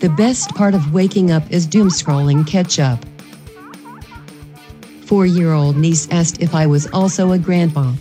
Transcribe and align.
The 0.00 0.14
best 0.16 0.50
part 0.54 0.74
of 0.74 0.92
waking 0.92 1.32
up 1.32 1.50
is 1.50 1.66
doom 1.66 1.88
scrolling 1.88 2.46
catch 2.46 2.78
up. 2.78 3.04
Four 5.06 5.26
year 5.26 5.52
old 5.52 5.76
niece 5.76 6.06
asked 6.10 6.40
if 6.40 6.54
I 6.54 6.66
was 6.66 6.86
also 6.92 7.32
a 7.32 7.38
grandma. 7.38 7.94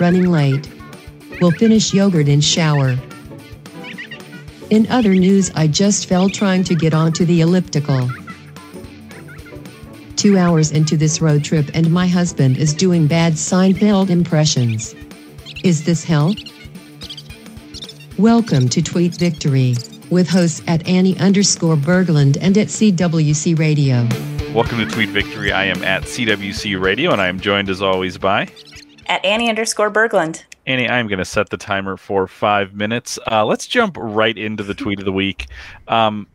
Running 0.00 0.30
late. 0.30 0.66
Will 1.40 1.50
finish 1.50 1.92
yogurt 1.92 2.28
in 2.28 2.40
shower. 2.40 2.96
In 4.70 4.86
other 4.88 5.12
news, 5.12 5.50
I 5.54 5.66
just 5.66 6.06
fell 6.06 6.30
trying 6.30 6.64
to 6.64 6.74
get 6.74 6.94
onto 6.94 7.26
the 7.26 7.42
elliptical. 7.42 8.08
Two 10.16 10.38
hours 10.38 10.70
into 10.70 10.96
this 10.96 11.20
road 11.20 11.44
trip, 11.44 11.70
and 11.74 11.92
my 11.92 12.06
husband 12.06 12.56
is 12.56 12.72
doing 12.72 13.06
bad 13.06 13.34
Seinfeld 13.34 14.08
impressions. 14.08 14.94
Is 15.62 15.84
this 15.84 16.02
hell? 16.02 16.34
Welcome 18.18 18.70
to 18.70 18.80
Tweet 18.80 19.14
Victory 19.14 19.74
with 20.08 20.26
hosts 20.26 20.62
at 20.66 20.88
Annie 20.88 21.18
underscore 21.18 21.76
Berglund 21.76 22.38
and 22.40 22.56
at 22.56 22.68
CWC 22.68 23.58
Radio. 23.58 24.08
Welcome 24.54 24.78
to 24.78 24.86
Tweet 24.86 25.10
Victory. 25.10 25.52
I 25.52 25.66
am 25.66 25.84
at 25.84 26.04
CWC 26.04 26.80
Radio, 26.80 27.12
and 27.12 27.20
I 27.20 27.26
am 27.26 27.38
joined 27.38 27.68
as 27.68 27.82
always 27.82 28.16
by 28.16 28.48
at 29.04 29.22
Annie 29.22 29.50
underscore 29.50 29.90
Berglund. 29.90 30.44
Annie, 30.66 30.88
I'm 30.88 31.08
going 31.08 31.18
to 31.18 31.26
set 31.26 31.50
the 31.50 31.58
timer 31.58 31.98
for 31.98 32.26
five 32.26 32.72
minutes. 32.72 33.18
Uh, 33.30 33.44
let's 33.44 33.66
jump 33.66 33.98
right 34.00 34.38
into 34.38 34.62
the 34.62 34.72
tweet 34.72 34.98
of 34.98 35.04
the 35.04 35.12
week. 35.12 35.48
Um, 35.86 36.26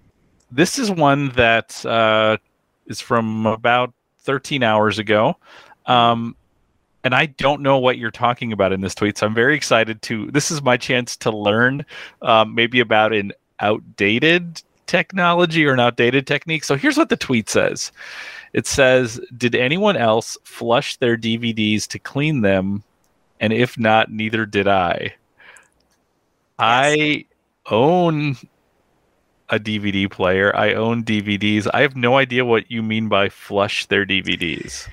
this 0.51 0.77
is 0.77 0.91
one 0.91 1.29
that 1.29 1.83
uh, 1.83 2.37
is 2.85 3.01
from 3.01 3.47
about 3.47 3.91
13 4.19 4.61
hours 4.61 4.99
ago. 4.99 5.35
Um, 5.87 6.35
and 7.03 7.15
I 7.15 7.25
don't 7.25 7.61
know 7.61 7.77
what 7.77 7.97
you're 7.97 8.11
talking 8.11 8.53
about 8.53 8.73
in 8.73 8.81
this 8.81 8.95
tweet, 8.95 9.17
so 9.17 9.25
I'm 9.25 9.33
very 9.33 9.55
excited 9.55 10.01
to. 10.03 10.29
This 10.31 10.51
is 10.51 10.61
my 10.61 10.77
chance 10.77 11.17
to 11.17 11.31
learn 11.31 11.85
um, 12.21 12.53
maybe 12.55 12.79
about 12.79 13.13
an 13.13 13.31
outdated 13.59 14.61
technology 14.87 15.65
or 15.65 15.73
an 15.73 15.79
outdated 15.79 16.27
technique. 16.27 16.63
So 16.63 16.75
here's 16.75 16.97
what 16.97 17.09
the 17.09 17.17
tweet 17.17 17.49
says 17.49 17.91
it 18.53 18.67
says, 18.67 19.19
Did 19.35 19.55
anyone 19.55 19.97
else 19.97 20.37
flush 20.43 20.97
their 20.97 21.17
DVDs 21.17 21.87
to 21.87 21.99
clean 21.99 22.41
them? 22.41 22.83
And 23.39 23.53
if 23.53 23.77
not, 23.77 24.11
neither 24.11 24.45
did 24.45 24.67
I. 24.67 24.97
Yes. 24.99 25.13
I 26.59 27.25
own 27.71 28.35
a 29.49 29.59
DVD 29.59 30.09
player. 30.09 30.55
I 30.55 30.73
own 30.73 31.03
DVDs. 31.03 31.67
I 31.73 31.81
have 31.81 31.95
no 31.95 32.17
idea 32.17 32.45
what 32.45 32.69
you 32.69 32.83
mean 32.83 33.09
by 33.09 33.29
flush 33.29 33.85
their 33.87 34.05
DVDs. 34.05 34.87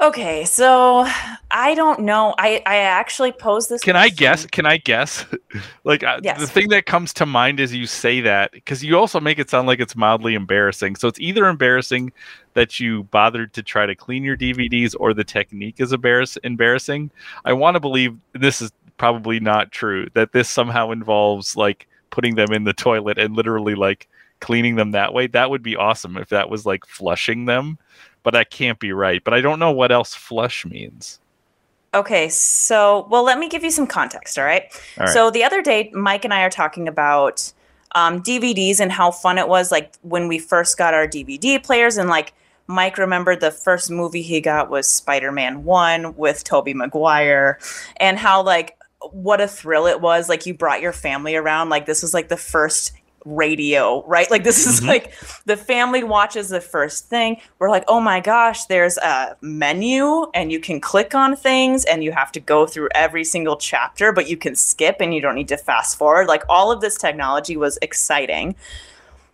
Okay, 0.00 0.44
so 0.44 1.06
I 1.50 1.74
don't 1.74 2.00
know. 2.00 2.34
I 2.38 2.62
I 2.66 2.76
actually 2.76 3.32
posed 3.32 3.70
this. 3.70 3.82
Can 3.82 3.94
question. 3.94 4.12
I 4.12 4.14
guess? 4.14 4.46
Can 4.46 4.66
I 4.66 4.76
guess? 4.76 5.24
like 5.84 6.02
uh, 6.02 6.20
yes. 6.22 6.40
the 6.40 6.46
thing 6.46 6.68
that 6.68 6.86
comes 6.86 7.12
to 7.14 7.26
mind 7.26 7.60
is 7.60 7.74
you 7.74 7.86
say 7.86 8.20
that 8.20 8.52
because 8.52 8.84
you 8.84 8.98
also 8.98 9.20
make 9.20 9.38
it 9.38 9.50
sound 9.50 9.66
like 9.66 9.80
it's 9.80 9.96
mildly 9.96 10.34
embarrassing. 10.34 10.96
So 10.96 11.08
it's 11.08 11.20
either 11.20 11.46
embarrassing 11.46 12.12
that 12.54 12.78
you 12.78 13.04
bothered 13.04 13.52
to 13.54 13.62
try 13.62 13.86
to 13.86 13.94
clean 13.94 14.24
your 14.24 14.36
DVDs 14.36 14.94
or 14.98 15.14
the 15.14 15.24
technique 15.24 15.76
is 15.78 15.92
embarrass- 15.92 16.38
embarrassing. 16.38 17.10
I 17.44 17.52
want 17.52 17.74
to 17.74 17.80
believe 17.80 18.16
this 18.32 18.60
is 18.60 18.72
probably 18.96 19.40
not 19.40 19.72
true. 19.72 20.08
That 20.14 20.32
this 20.32 20.48
somehow 20.48 20.90
involves 20.90 21.56
like 21.56 21.86
putting 22.10 22.34
them 22.34 22.52
in 22.52 22.64
the 22.64 22.72
toilet 22.72 23.18
and 23.18 23.34
literally 23.36 23.74
like 23.74 24.08
cleaning 24.40 24.76
them 24.76 24.92
that 24.92 25.14
way. 25.14 25.26
That 25.26 25.50
would 25.50 25.62
be 25.62 25.76
awesome 25.76 26.16
if 26.16 26.28
that 26.28 26.50
was 26.50 26.66
like 26.66 26.86
flushing 26.86 27.46
them 27.46 27.78
but 28.26 28.32
that 28.32 28.50
can't 28.50 28.80
be 28.80 28.90
right. 28.90 29.22
But 29.22 29.34
I 29.34 29.40
don't 29.40 29.60
know 29.60 29.70
what 29.70 29.92
else 29.92 30.12
flush 30.12 30.66
means. 30.66 31.20
Okay, 31.94 32.28
so 32.28 33.06
well, 33.08 33.22
let 33.22 33.38
me 33.38 33.48
give 33.48 33.62
you 33.62 33.70
some 33.70 33.86
context. 33.86 34.36
All 34.36 34.44
right. 34.44 34.64
All 34.98 35.04
right. 35.04 35.12
So 35.12 35.30
the 35.30 35.44
other 35.44 35.62
day, 35.62 35.92
Mike 35.94 36.24
and 36.24 36.34
I 36.34 36.42
are 36.42 36.50
talking 36.50 36.88
about 36.88 37.52
um, 37.94 38.20
DVDs 38.20 38.80
and 38.80 38.90
how 38.90 39.12
fun 39.12 39.38
it 39.38 39.46
was, 39.46 39.70
like 39.70 39.94
when 40.02 40.26
we 40.26 40.40
first 40.40 40.76
got 40.76 40.92
our 40.92 41.06
DVD 41.06 41.62
players, 41.62 41.98
and 41.98 42.10
like 42.10 42.34
Mike 42.66 42.98
remembered 42.98 43.38
the 43.38 43.52
first 43.52 43.92
movie 43.92 44.22
he 44.22 44.40
got 44.40 44.70
was 44.70 44.88
Spider-Man 44.88 45.62
One 45.62 46.16
with 46.16 46.42
Tobey 46.42 46.74
Maguire, 46.74 47.60
and 47.98 48.18
how 48.18 48.42
like 48.42 48.76
what 49.12 49.40
a 49.40 49.46
thrill 49.46 49.86
it 49.86 50.00
was. 50.00 50.28
Like 50.28 50.46
you 50.46 50.52
brought 50.52 50.80
your 50.80 50.92
family 50.92 51.36
around. 51.36 51.68
Like 51.68 51.86
this 51.86 52.02
was 52.02 52.12
like 52.12 52.26
the 52.26 52.36
first 52.36 52.90
radio, 53.26 54.06
right? 54.06 54.30
Like 54.30 54.44
this 54.44 54.66
is 54.66 54.78
mm-hmm. 54.78 54.88
like 54.88 55.12
the 55.44 55.56
family 55.56 56.02
watches 56.02 56.48
the 56.48 56.60
first 56.60 57.08
thing. 57.08 57.40
We're 57.58 57.68
like, 57.68 57.84
oh 57.88 58.00
my 58.00 58.20
gosh, 58.20 58.64
there's 58.66 58.96
a 58.98 59.36
menu 59.42 60.30
and 60.32 60.50
you 60.50 60.60
can 60.60 60.80
click 60.80 61.14
on 61.14 61.36
things 61.36 61.84
and 61.84 62.02
you 62.02 62.12
have 62.12 62.32
to 62.32 62.40
go 62.40 62.66
through 62.66 62.88
every 62.94 63.24
single 63.24 63.56
chapter, 63.56 64.12
but 64.12 64.28
you 64.28 64.36
can 64.36 64.54
skip 64.54 64.96
and 65.00 65.12
you 65.12 65.20
don't 65.20 65.34
need 65.34 65.48
to 65.48 65.56
fast 65.56 65.98
forward. 65.98 66.28
Like 66.28 66.44
all 66.48 66.72
of 66.72 66.80
this 66.80 66.96
technology 66.96 67.56
was 67.56 67.78
exciting. 67.82 68.54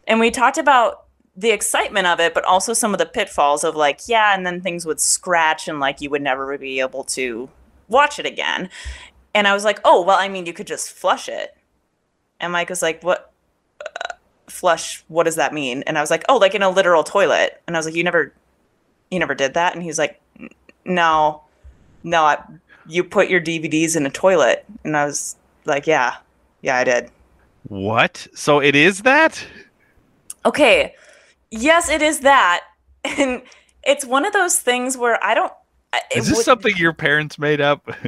And 0.08 0.18
we 0.18 0.30
talked 0.30 0.58
about 0.58 1.04
the 1.36 1.50
excitement 1.50 2.06
of 2.06 2.18
it, 2.18 2.34
but 2.34 2.44
also 2.44 2.72
some 2.72 2.92
of 2.92 2.98
the 2.98 3.06
pitfalls 3.06 3.62
of 3.62 3.76
like, 3.76 4.00
yeah, 4.06 4.34
and 4.34 4.44
then 4.44 4.60
things 4.60 4.84
would 4.84 5.00
scratch 5.00 5.68
and 5.68 5.80
like 5.80 6.00
you 6.00 6.10
would 6.10 6.22
never 6.22 6.58
be 6.58 6.80
able 6.80 7.04
to 7.04 7.48
watch 7.88 8.18
it 8.18 8.26
again. 8.26 8.68
And 9.34 9.46
I 9.46 9.54
was 9.54 9.64
like, 9.64 9.80
oh, 9.84 10.02
well, 10.02 10.18
I 10.18 10.28
mean, 10.28 10.46
you 10.46 10.52
could 10.52 10.66
just 10.66 10.92
flush 10.92 11.28
it. 11.28 11.56
And 12.40 12.52
Mike 12.52 12.68
was 12.68 12.82
like, 12.82 13.02
what? 13.02 13.31
Flush 14.52 15.02
what 15.08 15.24
does 15.24 15.36
that 15.36 15.54
mean? 15.54 15.82
And 15.86 15.96
i 15.96 16.00
was 16.00 16.10
like 16.10 16.24
oh 16.28 16.36
like 16.36 16.54
in 16.54 16.62
a 16.62 16.70
literal 16.70 17.02
toilet. 17.02 17.60
And 17.66 17.74
i 17.74 17.78
was 17.78 17.86
like 17.86 17.94
you 17.94 18.04
never 18.04 18.32
you 19.10 19.18
never 19.18 19.34
did 19.34 19.54
that? 19.54 19.74
And 19.74 19.82
he's 19.82 19.98
like 19.98 20.20
no 20.84 21.42
no 22.02 22.24
I, 22.24 22.42
you 22.86 23.02
put 23.02 23.28
your 23.28 23.40
dvds 23.40 23.96
in 23.96 24.06
a 24.06 24.10
toilet. 24.10 24.64
And 24.84 24.96
i 24.96 25.04
was 25.04 25.36
like 25.64 25.86
yeah 25.86 26.16
yeah 26.60 26.76
i 26.76 26.84
did. 26.84 27.10
What? 27.68 28.26
So 28.34 28.60
it 28.60 28.76
is 28.76 29.02
that? 29.02 29.44
Okay. 30.44 30.94
Yes 31.50 31.88
it 31.88 32.02
is 32.02 32.20
that. 32.20 32.62
And 33.04 33.42
it's 33.84 34.04
one 34.04 34.24
of 34.24 34.32
those 34.32 34.60
things 34.60 34.96
where 34.96 35.22
i 35.24 35.34
don't 35.34 35.52
is 36.14 36.28
this 36.28 36.36
would, 36.36 36.44
something 36.44 36.76
your 36.76 36.92
parents 36.92 37.38
made 37.38 37.60
up? 37.60 37.90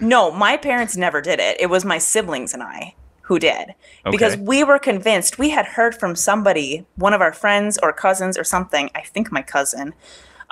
No 0.00 0.30
my 0.30 0.56
parents 0.56 0.96
never 0.96 1.20
did 1.20 1.40
it. 1.40 1.60
It 1.60 1.66
was 1.66 1.84
my 1.84 1.98
siblings 1.98 2.54
and 2.54 2.62
i 2.62 2.94
who 3.28 3.38
did. 3.38 3.74
Okay. 4.06 4.10
because 4.10 4.36
we 4.38 4.64
were 4.64 4.78
convinced 4.78 5.38
we 5.38 5.50
had 5.50 5.66
heard 5.66 5.94
from 5.94 6.16
somebody 6.16 6.86
one 6.96 7.12
of 7.12 7.20
our 7.20 7.32
friends 7.32 7.78
or 7.82 7.92
cousins 7.92 8.38
or 8.38 8.44
something 8.44 8.90
i 8.94 9.02
think 9.02 9.30
my 9.30 9.42
cousin 9.42 9.92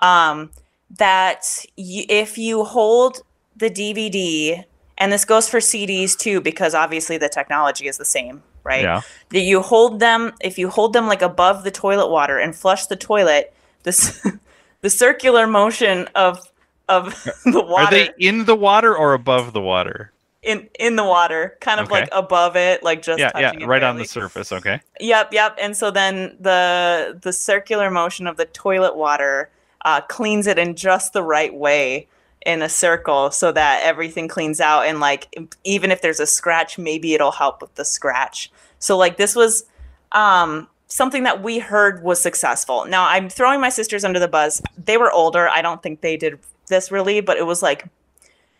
um, 0.01 0.51
that 0.91 1.43
y- 1.79 2.05
if 2.11 2.37
you 2.37 2.65
hold 2.65 3.23
the 3.57 3.71
dvd 3.71 4.65
and 4.99 5.11
this 5.11 5.25
goes 5.25 5.49
for 5.49 5.59
cds 5.59 6.17
too 6.19 6.39
because 6.43 6.75
obviously 6.75 7.17
the 7.17 7.31
technology 7.31 7.89
is 7.89 7.97
the 7.97 8.05
same 8.05 8.43
right? 8.63 8.83
Yeah. 8.83 9.01
That 9.31 9.41
you 9.41 9.63
hold 9.63 10.01
them 10.01 10.33
if 10.41 10.59
you 10.59 10.69
hold 10.69 10.93
them 10.93 11.07
like 11.07 11.23
above 11.23 11.65
the 11.65 11.71
toilet 11.71 12.11
water 12.11 12.39
and 12.39 12.55
flush 12.55 12.87
the 12.87 12.97
toilet 12.97 13.55
this 13.85 14.27
the 14.83 14.91
circular 14.91 15.47
motion 15.47 16.09
of 16.15 16.41
of 16.89 17.15
the 17.45 17.63
water 17.63 17.87
are 17.87 17.91
they 17.91 18.11
in 18.19 18.45
the 18.45 18.57
water 18.57 18.95
or 18.95 19.15
above 19.15 19.53
the 19.53 19.61
water 19.61 20.13
in 20.47 20.69
in 20.79 20.95
the 20.97 21.05
water, 21.05 21.59
kind 21.61 21.81
of 21.81 21.87
okay. 21.87 22.03
like 22.03 22.09
above 22.13 22.57
it, 22.57 22.83
like 22.83 23.03
just 23.03 23.19
yeah, 23.19 23.33
yeah, 23.37 23.53
right 23.67 23.83
on 23.83 23.99
the 23.99 24.05
surface. 24.05 24.53
Okay. 24.53 24.81
Yep, 25.01 25.33
yep. 25.33 25.59
And 25.61 25.77
so 25.77 25.91
then 25.91 26.37
the 26.41 27.19
the 27.21 27.33
circular 27.33 27.91
motion 27.91 28.27
of 28.29 28.37
the 28.37 28.47
toilet 28.47 28.97
water 28.97 29.51
uh, 29.85 30.01
cleans 30.03 30.47
it 30.47 30.59
in 30.59 30.77
just 30.77 31.13
the 31.13 31.23
right 31.23 31.53
way 31.53 32.09
in 32.47 32.63
a 32.63 32.69
circle, 32.69 33.33
so 33.33 33.51
that 33.51 33.83
everything 33.83 34.29
cleans 34.29 34.61
out. 34.61 34.87
And 34.87 35.01
like 35.01 35.35
even 35.65 35.91
if 35.91 36.01
there's 36.01 36.21
a 36.21 36.27
scratch, 36.27 36.79
maybe 36.79 37.13
it'll 37.13 37.33
help 37.33 37.61
with 37.61 37.75
the 37.75 37.85
scratch. 37.85 38.51
So 38.79 38.97
like 38.97 39.17
this 39.17 39.35
was 39.35 39.65
um, 40.13 40.69
something 40.87 41.25
that 41.25 41.43
we 41.43 41.59
heard 41.59 42.05
was 42.05 42.23
successful. 42.23 42.85
Now 42.87 43.09
I'm 43.09 43.29
throwing 43.29 43.61
my 43.61 43.69
sisters 43.69 44.05
under 44.05 44.21
the 44.21 44.29
bus. 44.29 44.63
They 44.83 44.97
were 44.97 45.11
older. 45.11 45.49
I 45.49 45.61
don't 45.61 45.83
think 45.83 46.03
they 46.03 46.17
did 46.17 46.39
this 46.69 46.93
really, 46.93 47.21
but 47.21 47.37
it 47.37 47.47
was 47.47 47.63
like 47.63 47.89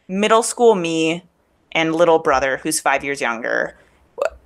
middle 0.09 0.43
school 0.43 0.75
me 0.75 1.23
and 1.77 1.95
little 1.95 2.19
brother, 2.19 2.57
who's 2.57 2.81
five 2.81 3.05
years 3.05 3.21
younger, 3.21 3.77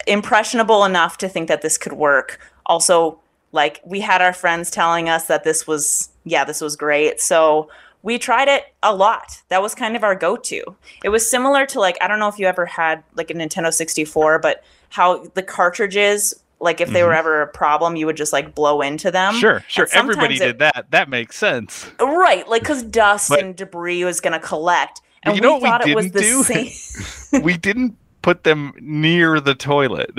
impressionable 0.06 0.84
enough 0.84 1.16
to 1.18 1.28
think 1.28 1.46
that 1.46 1.62
this 1.62 1.78
could 1.78 1.92
work. 1.92 2.40
Also, 2.66 3.20
like 3.52 3.80
we 3.86 4.00
had 4.00 4.20
our 4.20 4.32
friends 4.32 4.68
telling 4.68 5.08
us 5.08 5.26
that 5.28 5.44
this 5.44 5.64
was, 5.64 6.10
yeah, 6.24 6.44
this 6.44 6.60
was 6.60 6.74
great. 6.74 7.20
So 7.20 7.70
we 8.02 8.18
tried 8.18 8.48
it 8.48 8.64
a 8.82 8.94
lot. 8.94 9.42
That 9.48 9.62
was 9.62 9.76
kind 9.76 9.94
of 9.94 10.02
our 10.02 10.16
go 10.16 10.36
to. 10.36 10.76
It 11.04 11.10
was 11.10 11.30
similar 11.30 11.66
to 11.66 11.78
like, 11.78 11.96
I 12.02 12.08
don't 12.08 12.18
know 12.18 12.28
if 12.28 12.38
you 12.38 12.46
ever 12.46 12.66
had 12.66 13.04
like 13.14 13.30
a 13.30 13.34
Nintendo 13.34 13.72
64, 13.72 14.40
but 14.40 14.64
how 14.88 15.24
the 15.34 15.42
cartridges 15.42 16.34
like 16.62 16.82
if 16.82 16.90
they 16.90 17.02
were 17.02 17.10
mm-hmm. 17.10 17.18
ever 17.18 17.42
a 17.42 17.46
problem 17.46 17.96
you 17.96 18.04
would 18.04 18.18
just 18.18 18.34
like 18.34 18.54
blow 18.54 18.82
into 18.82 19.10
them 19.10 19.32
sure 19.34 19.64
sure 19.66 19.88
everybody 19.94 20.34
it, 20.34 20.40
did 20.40 20.58
that 20.58 20.84
that 20.90 21.08
makes 21.08 21.38
sense 21.38 21.90
right 21.98 22.46
like 22.50 22.60
because 22.60 22.82
dust 22.82 23.30
but, 23.30 23.42
and 23.42 23.56
debris 23.56 24.04
was 24.04 24.20
going 24.20 24.34
to 24.34 24.46
collect 24.46 25.00
and 25.22 25.36
you 25.36 25.42
know 25.42 25.58
we 25.58 25.68
what 25.68 25.84
we 25.84 25.94
didn't 25.94 26.12
do? 26.12 26.42
Same... 26.42 27.42
we 27.42 27.56
didn't 27.56 27.96
put 28.22 28.44
them 28.44 28.72
near 28.80 29.40
the 29.40 29.54
toilet. 29.54 30.12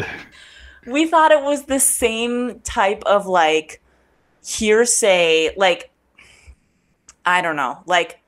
We 0.86 1.06
thought 1.08 1.32
it 1.32 1.44
was 1.44 1.66
the 1.66 1.80
same 1.80 2.60
type 2.62 3.04
of 3.06 3.28
like 3.28 3.82
hearsay, 4.44 5.54
like 5.56 5.92
I 7.26 7.42
don't 7.42 7.56
know, 7.56 7.80
like 7.86 8.20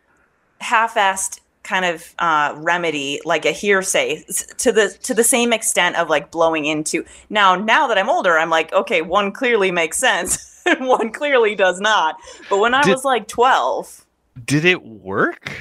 half-assed 0.61 1.39
kind 1.63 1.85
of 1.85 2.13
uh, 2.19 2.53
remedy, 2.57 3.21
like 3.25 3.45
a 3.45 3.51
hearsay, 3.51 4.23
to 4.57 4.71
the 4.71 4.95
to 5.03 5.13
the 5.13 5.23
same 5.23 5.53
extent 5.53 5.95
of 5.95 6.09
like 6.09 6.31
blowing 6.31 6.65
into. 6.65 7.05
Now, 7.29 7.55
now 7.55 7.87
that 7.87 7.97
I'm 7.97 8.09
older, 8.09 8.37
I'm 8.37 8.49
like, 8.49 8.71
okay, 8.73 9.01
one 9.01 9.31
clearly 9.31 9.71
makes 9.71 9.97
sense, 9.97 10.61
and 10.65 10.87
one 10.87 11.11
clearly 11.11 11.55
does 11.55 11.79
not. 11.79 12.17
But 12.49 12.59
when 12.59 12.73
I 12.73 12.83
did, 12.83 12.91
was 12.91 13.05
like 13.05 13.27
12, 13.27 14.05
did 14.45 14.65
it 14.65 14.83
work? 14.83 15.51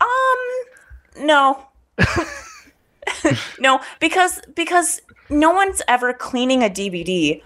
Um, 0.00 1.26
no. 1.26 1.66
no, 3.60 3.80
because 4.00 4.40
because 4.54 5.02
no 5.28 5.50
one's 5.50 5.82
ever 5.88 6.12
cleaning 6.12 6.62
a 6.62 6.68
DVD 6.68 7.42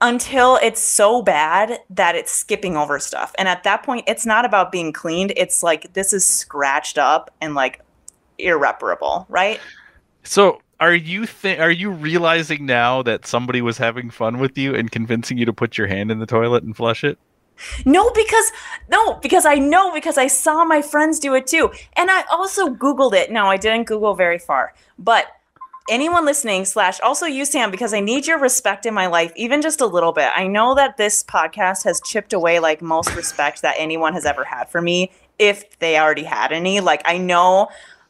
until 0.00 0.58
it's 0.62 0.80
so 0.80 1.22
bad 1.22 1.80
that 1.90 2.14
it's 2.14 2.30
skipping 2.30 2.76
over 2.76 2.98
stuff. 2.98 3.34
And 3.38 3.48
at 3.48 3.64
that 3.64 3.82
point, 3.82 4.04
it's 4.06 4.26
not 4.26 4.44
about 4.44 4.70
being 4.70 4.92
cleaned. 4.92 5.32
It's 5.36 5.62
like 5.62 5.92
this 5.94 6.12
is 6.12 6.24
scratched 6.24 6.98
up 6.98 7.30
and 7.40 7.54
like 7.54 7.80
irreparable, 8.38 9.26
right? 9.28 9.60
So 10.22 10.60
are 10.80 10.94
you 10.94 11.26
th- 11.26 11.58
are 11.58 11.70
you 11.70 11.90
realizing 11.90 12.66
now 12.66 13.02
that 13.02 13.26
somebody 13.26 13.62
was 13.62 13.78
having 13.78 14.10
fun 14.10 14.38
with 14.38 14.58
you 14.58 14.74
and 14.74 14.90
convincing 14.90 15.38
you 15.38 15.46
to 15.46 15.52
put 15.52 15.78
your 15.78 15.86
hand 15.86 16.10
in 16.10 16.18
the 16.18 16.26
toilet 16.26 16.64
and 16.64 16.76
flush 16.76 17.02
it? 17.02 17.18
No, 17.84 18.10
because 18.10 18.52
no, 18.90 19.14
because 19.14 19.46
I 19.46 19.56
know 19.56 19.92
because 19.92 20.18
I 20.18 20.26
saw 20.26 20.64
my 20.64 20.82
friends 20.82 21.18
do 21.18 21.34
it 21.34 21.46
too. 21.46 21.70
And 21.96 22.10
I 22.10 22.24
also 22.30 22.68
Googled 22.68 23.14
it. 23.14 23.30
No, 23.30 23.46
I 23.46 23.56
didn't 23.56 23.84
Google 23.84 24.14
very 24.14 24.38
far. 24.38 24.74
But 24.98 25.26
anyone 25.88 26.24
listening 26.24 26.64
slash 26.64 27.00
also 27.00 27.26
you 27.26 27.44
sam 27.44 27.70
because 27.70 27.94
i 27.94 28.00
need 28.00 28.26
your 28.26 28.38
respect 28.38 28.86
in 28.86 28.92
my 28.92 29.06
life 29.06 29.32
even 29.36 29.62
just 29.62 29.80
a 29.80 29.86
little 29.86 30.12
bit 30.12 30.28
i 30.34 30.44
know 30.44 30.74
that 30.74 30.96
this 30.96 31.22
podcast 31.22 31.84
has 31.84 32.00
chipped 32.00 32.32
away 32.32 32.58
like 32.58 32.82
most 32.82 33.14
respect 33.14 33.62
that 33.62 33.74
anyone 33.78 34.12
has 34.12 34.26
ever 34.26 34.42
had 34.42 34.64
for 34.64 34.82
me 34.82 35.12
if 35.38 35.78
they 35.78 35.96
already 35.96 36.24
had 36.24 36.50
any 36.50 36.80
like 36.80 37.00
i 37.04 37.16
know 37.16 37.68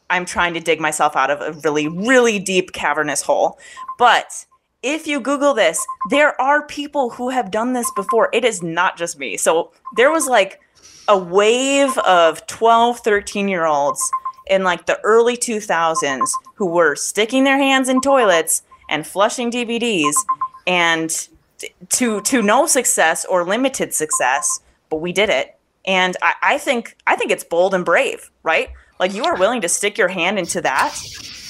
i'm 0.09 0.25
trying 0.25 0.55
to 0.55 0.59
dig 0.59 0.79
myself 0.79 1.15
out 1.15 1.29
of 1.29 1.39
a 1.39 1.59
really 1.59 1.87
really 1.87 2.39
deep 2.39 2.71
cavernous 2.71 3.21
hole 3.21 3.59
but 3.99 4.45
if 4.87 5.05
you 5.05 5.19
google 5.19 5.53
this 5.53 5.85
there 6.09 6.39
are 6.39 6.65
people 6.65 7.09
who 7.09 7.29
have 7.29 7.51
done 7.51 7.73
this 7.73 7.91
before 7.91 8.29
it 8.31 8.45
is 8.45 8.63
not 8.63 8.97
just 8.97 9.19
me 9.19 9.35
so 9.35 9.71
there 9.95 10.11
was 10.11 10.27
like 10.27 10.61
a 11.07 11.17
wave 11.17 11.97
of 11.99 12.45
12 12.47 12.99
13 12.99 13.47
year 13.47 13.65
olds 13.65 14.01
in 14.49 14.63
like 14.63 14.85
the 14.85 14.99
early 15.03 15.35
2000s 15.35 16.29
who 16.55 16.65
were 16.65 16.95
sticking 16.95 17.43
their 17.43 17.57
hands 17.57 17.89
in 17.89 18.01
toilets 18.01 18.63
and 18.89 19.05
flushing 19.05 19.51
DVDs 19.51 20.13
and 20.65 21.27
to 21.89 22.21
to 22.21 22.41
no 22.41 22.65
success 22.67 23.25
or 23.25 23.43
limited 23.43 23.93
success, 23.93 24.59
but 24.89 24.97
we 24.97 25.11
did 25.11 25.29
it. 25.29 25.57
And 25.85 26.15
I, 26.21 26.33
I 26.41 26.57
think 26.57 26.97
I 27.07 27.15
think 27.15 27.31
it's 27.31 27.43
bold 27.43 27.73
and 27.73 27.85
brave, 27.85 28.29
right? 28.43 28.69
Like 28.99 29.13
you 29.13 29.23
are 29.23 29.37
willing 29.37 29.61
to 29.61 29.69
stick 29.69 29.97
your 29.97 30.07
hand 30.07 30.39
into 30.39 30.61
that 30.61 30.95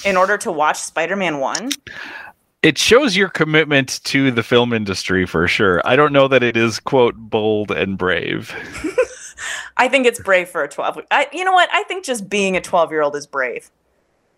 in 0.05 0.17
order 0.17 0.37
to 0.37 0.51
watch 0.51 0.77
Spider-Man 0.79 1.39
1 1.39 1.69
it 2.63 2.77
shows 2.77 3.15
your 3.15 3.29
commitment 3.29 4.03
to 4.05 4.31
the 4.31 4.43
film 4.43 4.73
industry 4.73 5.25
for 5.25 5.47
sure. 5.47 5.81
I 5.85 5.95
don't 5.95 6.11
know 6.11 6.27
that 6.27 6.43
it 6.43 6.57
is 6.57 6.79
quote 6.79 7.15
bold 7.15 7.71
and 7.71 7.97
brave. 7.97 8.55
I 9.77 9.87
think 9.87 10.07
it's 10.07 10.19
brave 10.19 10.49
for 10.49 10.63
a 10.63 10.67
12. 10.67 11.01
I, 11.11 11.27
you 11.31 11.45
know 11.45 11.51
what? 11.53 11.69
I 11.71 11.83
think 11.83 12.03
just 12.03 12.29
being 12.29 12.57
a 12.57 12.61
12 12.61 12.91
year 12.91 13.01
old 13.01 13.15
is 13.15 13.27
brave, 13.27 13.69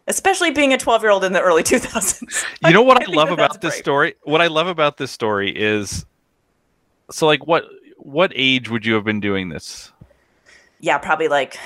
especially 0.08 0.52
being 0.52 0.74
a 0.74 0.78
12 0.78 1.02
year 1.02 1.12
old 1.12 1.24
in 1.24 1.34
the 1.34 1.42
early 1.42 1.64
2000s. 1.64 2.46
You 2.66 2.74
know 2.74 2.82
what 2.82 3.02
I, 3.02 3.06
I 3.12 3.16
love 3.16 3.32
about 3.32 3.62
this 3.62 3.74
brave. 3.74 3.84
story? 3.84 4.16
What 4.24 4.42
I 4.42 4.48
love 4.48 4.68
about 4.68 4.98
this 4.98 5.12
story 5.12 5.52
is 5.56 6.06
so 7.10 7.26
like 7.26 7.48
what 7.48 7.66
what 7.98 8.32
age 8.36 8.70
would 8.70 8.86
you 8.86 8.94
have 8.96 9.06
been 9.06 9.20
doing 9.20 9.50
this? 9.50 9.92
Yeah, 10.82 10.98
probably 10.98 11.28
like 11.28 11.58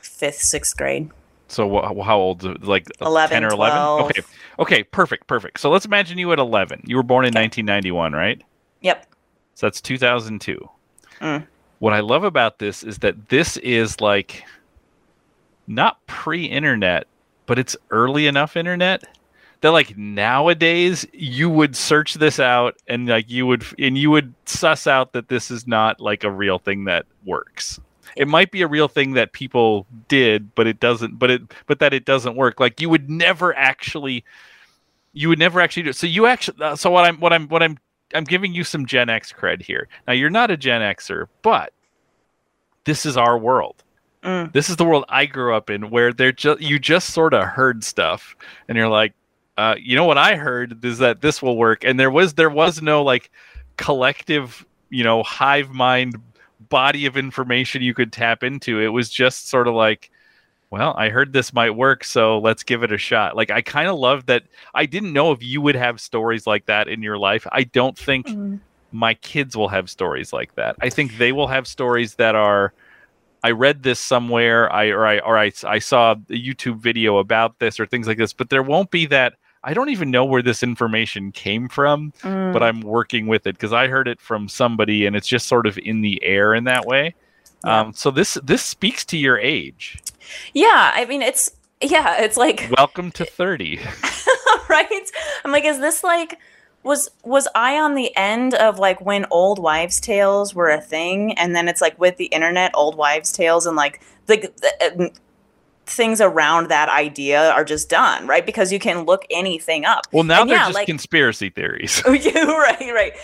fifth, 0.00 0.38
sixth 0.38 0.76
grade. 0.76 1.10
So 1.48 1.68
wh- 1.70 2.04
how 2.04 2.18
old? 2.18 2.64
Like 2.64 2.86
11, 3.00 3.34
10 3.34 3.44
or 3.44 3.50
11? 3.50 3.78
12. 3.78 4.00
Okay. 4.00 4.22
Okay, 4.58 4.82
perfect, 4.82 5.26
perfect. 5.26 5.60
So 5.60 5.70
let's 5.70 5.84
imagine 5.84 6.18
you 6.18 6.32
at 6.32 6.38
11. 6.38 6.82
You 6.84 6.96
were 6.96 7.02
born 7.02 7.24
in 7.24 7.30
okay. 7.30 7.44
1991, 7.44 8.12
right? 8.12 8.42
Yep. 8.80 9.06
So 9.54 9.66
that's 9.66 9.80
2002. 9.80 10.68
Mm 11.20 11.46
what 11.78 11.92
I 11.92 12.00
love 12.00 12.24
about 12.24 12.58
this 12.58 12.82
is 12.82 12.98
that 12.98 13.28
this 13.28 13.56
is 13.58 14.00
like 14.00 14.44
not 15.66 16.04
pre-internet, 16.06 17.06
but 17.46 17.58
it's 17.58 17.76
early 17.90 18.26
enough 18.26 18.56
internet 18.56 19.04
that 19.60 19.70
like 19.70 19.96
nowadays 19.96 21.06
you 21.12 21.50
would 21.50 21.76
search 21.76 22.14
this 22.14 22.38
out 22.38 22.76
and 22.86 23.08
like 23.08 23.30
you 23.30 23.46
would 23.46 23.64
and 23.78 23.96
you 23.98 24.10
would 24.10 24.34
suss 24.44 24.86
out 24.86 25.12
that 25.12 25.28
this 25.28 25.50
is 25.50 25.66
not 25.66 26.00
like 26.00 26.24
a 26.24 26.30
real 26.30 26.58
thing 26.58 26.84
that 26.84 27.06
works. 27.24 27.80
It 28.16 28.28
might 28.28 28.50
be 28.50 28.62
a 28.62 28.68
real 28.68 28.88
thing 28.88 29.12
that 29.14 29.32
people 29.32 29.86
did, 30.08 30.54
but 30.54 30.66
it 30.66 30.80
doesn't 30.80 31.18
but 31.18 31.30
it 31.30 31.42
but 31.66 31.78
that 31.80 31.92
it 31.92 32.04
doesn't 32.04 32.36
work. 32.36 32.60
Like 32.60 32.80
you 32.80 32.88
would 32.88 33.10
never 33.10 33.56
actually 33.56 34.24
you 35.12 35.28
would 35.28 35.38
never 35.38 35.60
actually 35.60 35.84
do 35.84 35.90
it. 35.90 35.96
So 35.96 36.06
you 36.06 36.26
actually 36.26 36.62
uh, 36.62 36.76
so 36.76 36.90
what 36.90 37.04
I'm 37.04 37.18
what 37.20 37.32
I'm 37.32 37.48
what 37.48 37.62
I'm 37.62 37.78
I'm 38.14 38.24
giving 38.24 38.54
you 38.54 38.64
some 38.64 38.86
Gen 38.86 39.10
X 39.10 39.32
cred 39.32 39.62
here. 39.62 39.88
Now 40.06 40.12
you're 40.12 40.30
not 40.30 40.50
a 40.50 40.56
Gen 40.56 40.80
Xer, 40.80 41.26
but 41.42 41.72
this 42.84 43.04
is 43.04 43.16
our 43.16 43.36
world. 43.36 43.82
Mm. 44.22 44.52
This 44.52 44.70
is 44.70 44.76
the 44.76 44.84
world 44.84 45.04
I 45.08 45.26
grew 45.26 45.54
up 45.54 45.70
in, 45.70 45.90
where 45.90 46.12
they're 46.12 46.32
just 46.32 46.60
you 46.60 46.78
just 46.78 47.12
sort 47.12 47.34
of 47.34 47.44
heard 47.44 47.84
stuff, 47.84 48.36
and 48.68 48.76
you're 48.76 48.88
like, 48.88 49.12
uh, 49.56 49.76
you 49.78 49.94
know 49.94 50.04
what 50.04 50.18
I 50.18 50.36
heard 50.36 50.84
is 50.84 50.98
that 50.98 51.20
this 51.20 51.40
will 51.40 51.56
work, 51.56 51.84
and 51.84 51.98
there 51.98 52.10
was 52.10 52.34
there 52.34 52.50
was 52.50 52.82
no 52.82 53.02
like 53.02 53.30
collective, 53.76 54.66
you 54.90 55.04
know, 55.04 55.22
hive 55.22 55.70
mind 55.70 56.16
body 56.68 57.06
of 57.06 57.16
information 57.16 57.82
you 57.82 57.94
could 57.94 58.12
tap 58.12 58.42
into. 58.42 58.80
It 58.80 58.88
was 58.88 59.08
just 59.10 59.48
sort 59.48 59.68
of 59.68 59.74
like, 59.74 60.10
well, 60.70 60.94
I 60.96 61.08
heard 61.10 61.32
this 61.32 61.52
might 61.52 61.70
work, 61.70 62.04
so 62.04 62.38
let's 62.38 62.62
give 62.62 62.82
it 62.82 62.92
a 62.92 62.98
shot. 62.98 63.36
Like 63.36 63.50
I 63.50 63.62
kind 63.62 63.88
of 63.88 63.98
love 63.98 64.26
that. 64.26 64.44
I 64.74 64.86
didn't 64.86 65.12
know 65.12 65.32
if 65.32 65.42
you 65.42 65.60
would 65.60 65.76
have 65.76 66.00
stories 66.00 66.46
like 66.46 66.66
that 66.66 66.88
in 66.88 67.02
your 67.02 67.18
life. 67.18 67.46
I 67.52 67.64
don't 67.64 67.96
think 67.96 68.26
mm. 68.26 68.58
my 68.92 69.14
kids 69.14 69.56
will 69.56 69.68
have 69.68 69.88
stories 69.88 70.32
like 70.32 70.54
that. 70.56 70.76
I 70.80 70.90
think 70.90 71.18
they 71.18 71.32
will 71.32 71.48
have 71.48 71.66
stories 71.66 72.14
that 72.16 72.34
are. 72.34 72.72
I 73.44 73.52
read 73.52 73.84
this 73.84 74.00
somewhere, 74.00 74.72
I 74.72 74.88
or 74.88 75.06
I 75.06 75.18
or 75.20 75.38
I, 75.38 75.52
I 75.64 75.78
saw 75.78 76.12
a 76.12 76.16
YouTube 76.16 76.78
video 76.78 77.18
about 77.18 77.60
this 77.60 77.78
or 77.78 77.86
things 77.86 78.08
like 78.08 78.18
this, 78.18 78.32
but 78.32 78.50
there 78.50 78.62
won't 78.62 78.90
be 78.90 79.06
that. 79.06 79.34
I 79.66 79.74
don't 79.74 79.88
even 79.88 80.12
know 80.12 80.24
where 80.24 80.42
this 80.42 80.62
information 80.62 81.32
came 81.32 81.68
from, 81.68 82.12
mm. 82.22 82.52
but 82.52 82.62
I'm 82.62 82.80
working 82.82 83.26
with 83.26 83.48
it 83.48 83.56
because 83.56 83.72
I 83.72 83.88
heard 83.88 84.06
it 84.06 84.20
from 84.20 84.48
somebody, 84.48 85.06
and 85.06 85.16
it's 85.16 85.26
just 85.26 85.48
sort 85.48 85.66
of 85.66 85.76
in 85.76 86.02
the 86.02 86.22
air 86.22 86.54
in 86.54 86.64
that 86.64 86.86
way. 86.86 87.16
Yeah. 87.64 87.80
Um, 87.80 87.92
so 87.92 88.12
this 88.12 88.34
this 88.44 88.62
speaks 88.62 89.04
to 89.06 89.18
your 89.18 89.38
age. 89.38 89.98
Yeah, 90.54 90.92
I 90.94 91.04
mean 91.06 91.20
it's 91.20 91.50
yeah, 91.82 92.22
it's 92.22 92.36
like 92.36 92.70
welcome 92.78 93.10
to 93.12 93.24
30. 93.24 93.80
right? 94.68 95.10
I'm 95.44 95.50
like 95.50 95.64
is 95.64 95.80
this 95.80 96.04
like 96.04 96.38
was 96.84 97.10
was 97.24 97.48
I 97.56 97.80
on 97.80 97.96
the 97.96 98.16
end 98.16 98.54
of 98.54 98.78
like 98.78 99.00
when 99.00 99.26
old 99.32 99.58
wives 99.58 99.98
tales 99.98 100.54
were 100.54 100.70
a 100.70 100.80
thing 100.80 101.32
and 101.32 101.56
then 101.56 101.66
it's 101.66 101.80
like 101.80 101.98
with 101.98 102.18
the 102.18 102.26
internet 102.26 102.70
old 102.74 102.96
wives 102.96 103.32
tales 103.32 103.66
and 103.66 103.74
like 103.74 104.00
the, 104.26 104.52
the 104.78 105.10
things 105.86 106.20
around 106.20 106.68
that 106.68 106.88
idea 106.88 107.50
are 107.52 107.64
just 107.64 107.88
done, 107.88 108.26
right? 108.26 108.44
Because 108.44 108.72
you 108.72 108.78
can 108.78 109.04
look 109.04 109.24
anything 109.30 109.84
up. 109.84 110.06
Well, 110.12 110.24
now 110.24 110.42
and 110.42 110.50
they're 110.50 110.56
yeah, 110.56 110.66
just 110.66 110.74
like, 110.74 110.86
conspiracy 110.86 111.50
theories. 111.50 112.02
right, 112.06 113.14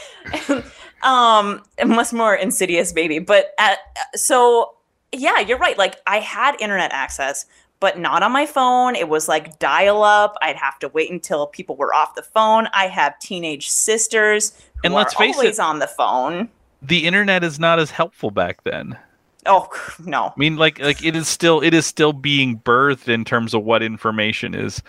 right. 0.51 0.65
um, 1.03 1.63
much 1.87 2.13
more 2.13 2.35
insidious, 2.35 2.95
maybe. 2.95 3.19
But 3.19 3.53
at, 3.59 3.79
so 4.15 4.75
yeah, 5.13 5.41
you're 5.41 5.59
right. 5.59 5.77
Like 5.77 5.97
I 6.07 6.21
had 6.21 6.57
internet 6.61 6.93
access, 6.93 7.47
but 7.81 7.99
not 7.99 8.23
on 8.23 8.33
my 8.33 8.47
phone. 8.47 8.95
It 8.95 9.09
was 9.09 9.29
like 9.29 9.59
dial 9.59 10.03
up. 10.03 10.37
I'd 10.41 10.57
have 10.57 10.79
to 10.81 10.89
wait 10.89 11.11
until 11.11 11.47
people 11.49 11.77
were 11.77 11.93
off 11.93 12.15
the 12.15 12.23
phone. 12.23 12.69
I 12.73 12.87
have 12.87 13.19
teenage 13.19 13.69
sisters 13.69 14.53
who 14.77 14.81
and 14.85 14.95
let's 14.95 15.15
are 15.15 15.19
face 15.19 15.37
always 15.37 15.59
it, 15.59 15.63
on 15.63 15.81
the 15.81 15.87
phone. 15.87 16.49
The 16.81 17.07
internet 17.07 17.45
is 17.45 17.59
not 17.59 17.79
as 17.79 17.91
helpful 17.91 18.31
back 18.31 18.63
then. 18.65 18.97
Oh 19.47 19.69
no. 20.05 20.27
I 20.27 20.33
mean 20.37 20.57
like 20.57 20.79
like 20.79 21.05
it 21.05 21.17
is 21.17 21.29
still 21.29 21.61
it 21.61 21.75
is 21.75 21.87
still 21.87 22.13
being 22.13 22.59
birthed 22.59 23.09
in 23.09 23.25
terms 23.25 23.55
of 23.55 23.65
what 23.65 23.83
information 23.83 24.55
is 24.55 24.83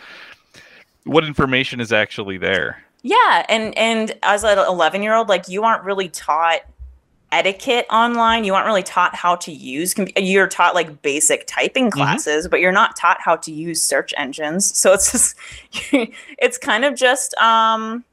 what 1.06 1.26
information 1.26 1.80
is 1.80 1.92
actually 1.92 2.38
there. 2.38 2.84
Yeah, 3.02 3.46
and 3.50 3.78
and 3.78 4.18
as 4.24 4.44
an 4.44 4.58
11 4.58 5.04
year 5.04 5.14
old, 5.14 5.28
like 5.28 5.50
you 5.50 5.64
aren't 5.64 5.84
really 5.84 6.08
taught 6.10 6.62
etiquette 7.34 7.86
online. 7.90 8.46
You 8.46 8.54
aren't 8.54 8.68
really 8.68 8.84
taught 8.84 9.16
how 9.16 9.36
to 9.38 9.52
use. 9.52 9.96
You're 10.16 10.48
taught 10.48 10.76
like 10.76 11.02
basic 11.02 11.46
typing 11.48 11.86
mm-hmm. 11.86 12.00
classes, 12.00 12.46
mm-hmm. 12.46 12.52
but 12.52 12.62
you're 12.62 12.72
not 12.72 12.96
taught 12.96 13.18
how 13.20 13.36
to 13.38 13.52
use 13.52 13.82
search 13.82 14.14
engines. 14.16 14.78
So 14.78 14.94
it's 14.94 15.12
just, 15.12 15.36
it's 16.38 16.58
kind 16.58 16.86
of 16.86 16.96
just 16.96 17.34
um, 17.36 18.06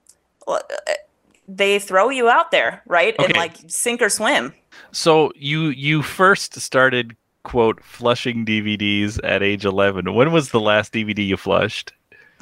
they 1.57 1.79
throw 1.79 2.11
you 2.11 2.29
out 2.29 2.51
there, 2.51 2.83
right, 2.87 3.15
okay. 3.19 3.27
and 3.27 3.37
like 3.37 3.57
sink 3.67 4.03
or 4.03 4.09
swim. 4.09 4.55
So 4.93 5.33
you 5.35 5.69
you 5.69 6.03
first 6.03 6.61
started 6.61 7.17
quote 7.43 7.83
flushing 7.83 8.45
DVDs 8.45 9.19
at 9.25 9.43
age 9.43 9.65
11. 9.65 10.15
When 10.15 10.33
was 10.33 10.51
the 10.51 10.61
last 10.61 10.93
DVD 10.93 11.27
you 11.27 11.37
flushed? 11.37 11.93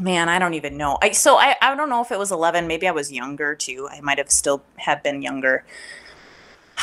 Man, 0.01 0.29
I 0.29 0.39
don't 0.39 0.55
even 0.55 0.77
know. 0.77 0.99
I 1.03 1.11
so 1.11 1.37
I, 1.37 1.57
I 1.61 1.75
don't 1.75 1.89
know 1.89 2.03
if 2.03 2.13
it 2.13 2.19
was 2.19 2.31
11. 2.31 2.67
Maybe 2.67 2.87
I 2.87 2.93
was 2.93 3.11
younger 3.11 3.55
too. 3.55 3.89
I 3.91 4.01
might 4.01 4.19
have 4.19 4.31
still 4.31 4.63
have 4.77 5.03
been 5.03 5.23
younger. 5.23 5.65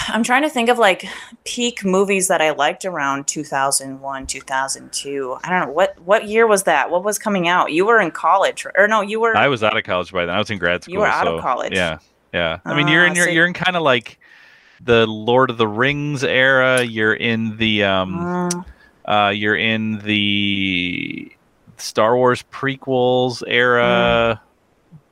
I'm 0.09 0.23
trying 0.23 0.41
to 0.41 0.49
think 0.49 0.67
of 0.67 0.77
like 0.77 1.05
peak 1.45 1.85
movies 1.85 2.27
that 2.27 2.41
I 2.41 2.51
liked 2.51 2.83
around 2.83 3.27
2001, 3.27 4.27
2002. 4.27 5.37
I 5.41 5.49
don't 5.49 5.67
know 5.67 5.71
what 5.71 5.97
what 6.01 6.27
year 6.27 6.45
was 6.45 6.63
that. 6.63 6.91
What 6.91 7.03
was 7.03 7.17
coming 7.17 7.47
out? 7.47 7.71
You 7.71 7.85
were 7.85 8.01
in 8.01 8.11
college, 8.11 8.65
or 8.75 8.87
no? 8.89 9.01
You 9.01 9.21
were. 9.21 9.37
I 9.37 9.47
was 9.47 9.63
out 9.63 9.77
of 9.77 9.83
college 9.85 10.11
by 10.11 10.25
then. 10.25 10.35
I 10.35 10.39
was 10.39 10.49
in 10.49 10.57
grad 10.57 10.83
school. 10.83 10.93
You 10.93 10.99
were 10.99 11.07
out 11.07 11.25
so, 11.25 11.37
of 11.37 11.41
college. 11.41 11.73
Yeah, 11.73 11.99
yeah. 12.35 12.59
I 12.65 12.75
mean, 12.75 12.87
you're 12.87 13.05
in 13.05 13.11
Ah, 13.13 13.15
your, 13.15 13.25
so- 13.25 13.31
you're 13.31 13.45
in 13.47 13.53
kind 13.53 13.75
of 13.77 13.83
like 13.83 14.19
the 14.81 15.07
Lord 15.07 15.49
of 15.49 15.57
the 15.57 15.67
Rings 15.67 16.23
era. 16.23 16.83
You're 16.83 17.13
in 17.13 17.57
the 17.57 17.83
um, 17.85 18.13
Mm, 18.51 18.65
uh, 19.05 19.29
you're 19.29 19.55
in 19.55 19.99
the 19.99 21.31
Star 21.77 22.15
Wars 22.17 22.43
prequels 22.51 23.41
era. 23.47 24.41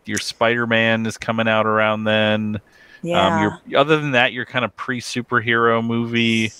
Your 0.06 0.18
Spider 0.20 0.68
Man 0.68 1.06
is 1.06 1.18
coming 1.18 1.48
out 1.48 1.65
around 1.65 2.03
then. 2.03 2.60
yeah. 3.01 3.25
Um, 3.38 3.60
you're 3.68 3.80
other 3.80 3.98
than 4.00 4.12
that, 4.12 4.34
you're 4.34 4.46
kind 4.46 4.65
of 4.65 4.75
pre 4.75 5.00
superhero 5.00 5.86
movie. 5.86 6.51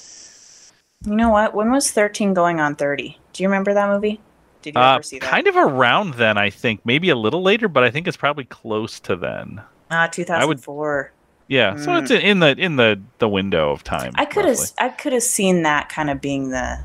you 1.06 1.16
know 1.16 1.30
what? 1.30 1.54
When 1.54 1.70
was 1.72 1.92
13 1.92 2.34
going 2.34 2.62
on 2.62 2.76
30? 2.76 3.18
Do 3.34 3.44
you 3.44 3.50
remember 3.50 3.74
that 3.74 3.90
movie? 3.90 4.22
Did 4.62 4.76
you 4.76 4.82
Uh, 4.82 4.94
ever 4.96 5.04
see 5.04 5.20
that? 5.20 5.30
kind 5.30 5.48
of 5.48 5.58
around 5.58 6.14
then, 6.14 6.38
I 6.38 6.50
think. 6.50 6.86
Maybe 6.86 7.10
a 7.10 7.18
little 7.18 7.42
later, 7.42 7.68
but 7.68 7.84
I 7.84 7.92
think 7.92 8.08
it's 8.08 8.16
probably 8.16 8.46
close 8.46 9.02
to 9.02 9.18
then. 9.18 9.62
Ah, 9.92 10.08
2004. 10.08 11.12
Yeah, 11.48 11.76
so 11.76 11.92
Mm. 11.92 12.02
it's 12.02 12.12
in 12.12 12.40
the 12.40 12.58
in 12.58 12.78
the 12.78 13.02
the 13.20 13.28
window 13.30 13.72
of 13.72 13.84
time. 13.84 14.14
I 14.16 14.26
could 14.26 14.46
have. 14.46 14.58
I 14.80 14.90
could 14.90 15.14
have 15.14 15.24
seen 15.24 15.64
that 15.64 15.90
kind 15.90 16.10
of 16.10 16.22
being 16.22 16.50
the 16.50 16.80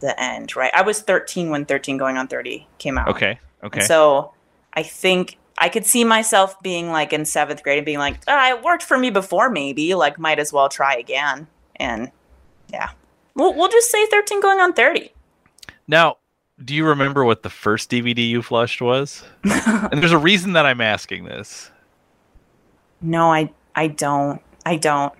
the 0.00 0.18
end, 0.20 0.54
right? 0.54 0.70
I 0.74 0.82
was 0.82 1.00
13 1.00 1.50
when 1.50 1.64
13 1.64 1.96
going 1.96 2.16
on 2.18 2.28
30 2.28 2.66
came 2.78 2.98
out. 2.98 3.08
Okay. 3.08 3.38
Okay. 3.62 3.80
And 3.80 3.86
so 3.88 4.32
I 4.74 4.82
think 4.82 5.38
I 5.56 5.68
could 5.70 5.86
see 5.86 6.04
myself 6.04 6.60
being 6.62 6.90
like 6.92 7.12
in 7.14 7.24
seventh 7.24 7.62
grade 7.62 7.78
and 7.78 7.86
being 7.86 7.98
like, 7.98 8.18
ah, 8.28 8.50
it 8.50 8.62
worked 8.62 8.82
for 8.82 8.98
me 8.98 9.08
before, 9.10 9.48
maybe. 9.48 9.94
Like, 9.94 10.18
might 10.18 10.38
as 10.38 10.52
well 10.52 10.68
try 10.68 10.94
again. 10.96 11.46
And 11.76 12.10
yeah, 12.70 12.90
we'll 13.34 13.54
we'll 13.54 13.68
just 13.70 13.90
say 13.90 14.04
13 14.06 14.40
going 14.42 14.60
on 14.60 14.74
30. 14.74 15.12
now, 15.88 16.18
do 16.62 16.74
you 16.74 16.86
remember 16.86 17.24
what 17.24 17.42
the 17.42 17.50
first 17.50 17.90
DVD 17.90 18.28
you 18.28 18.42
flushed 18.42 18.80
was? 18.82 19.24
and 19.44 20.00
there's 20.00 20.12
a 20.12 20.18
reason 20.18 20.52
that 20.52 20.66
I'm 20.66 20.80
asking 20.82 21.24
this. 21.24 21.70
No, 23.04 23.30
I 23.32 23.50
I 23.74 23.88
don't. 23.88 24.40
I 24.64 24.76
don't. 24.76 25.12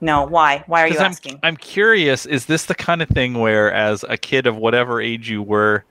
No, 0.00 0.24
why? 0.24 0.64
Why 0.66 0.82
are 0.82 0.88
you 0.88 0.98
I'm, 0.98 1.06
asking? 1.06 1.38
I'm 1.42 1.56
curious, 1.56 2.26
is 2.26 2.46
this 2.46 2.64
the 2.66 2.74
kind 2.74 3.02
of 3.02 3.08
thing 3.08 3.34
where 3.34 3.72
as 3.72 4.04
a 4.08 4.16
kid 4.16 4.46
of 4.46 4.56
whatever 4.56 5.00
age 5.00 5.30
you 5.30 5.42
were, 5.42 5.84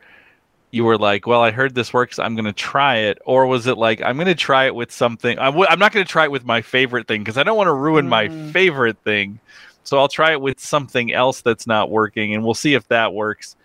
you 0.72 0.84
were 0.84 0.98
like, 0.98 1.26
well, 1.28 1.42
I 1.42 1.52
heard 1.52 1.76
this 1.76 1.94
works, 1.94 2.20
I'm 2.20 2.36
going 2.36 2.46
to 2.46 2.54
try 2.54 2.98
it? 2.98 3.20
Or 3.26 3.46
was 3.46 3.68
it 3.68 3.78
like, 3.78 4.02
I'm 4.02 4.18
going 4.18 4.28
to 4.28 4.36
try 4.36 4.66
it 4.66 4.76
with 4.76 4.92
something, 4.92 5.40
I'm, 5.40 5.56
not 5.56 5.94
going 5.94 6.06
to 6.06 6.12
try 6.12 6.26
it 6.26 6.32
with 6.32 6.44
my 6.44 6.62
favorite 6.62 7.08
thing 7.08 7.22
because 7.22 7.38
I 7.38 7.44
don't 7.44 7.56
want 7.56 7.68
to 7.68 7.74
ruin 7.74 8.10
my 8.10 8.28
Mm. 8.28 8.52
favorite 8.52 8.98
thing. 9.06 9.40
So 9.86 9.98
I'll 9.98 10.10
try 10.10 10.32
it 10.32 10.42
with 10.42 10.60
something 10.60 11.14
else 11.14 11.42
that's 11.42 11.66
not 11.66 11.90
working 11.90 12.34
and 12.34 12.44
we'll 12.44 12.54
see 12.54 12.74
if 12.74 12.86
that 12.90 13.14
works. 13.14 13.56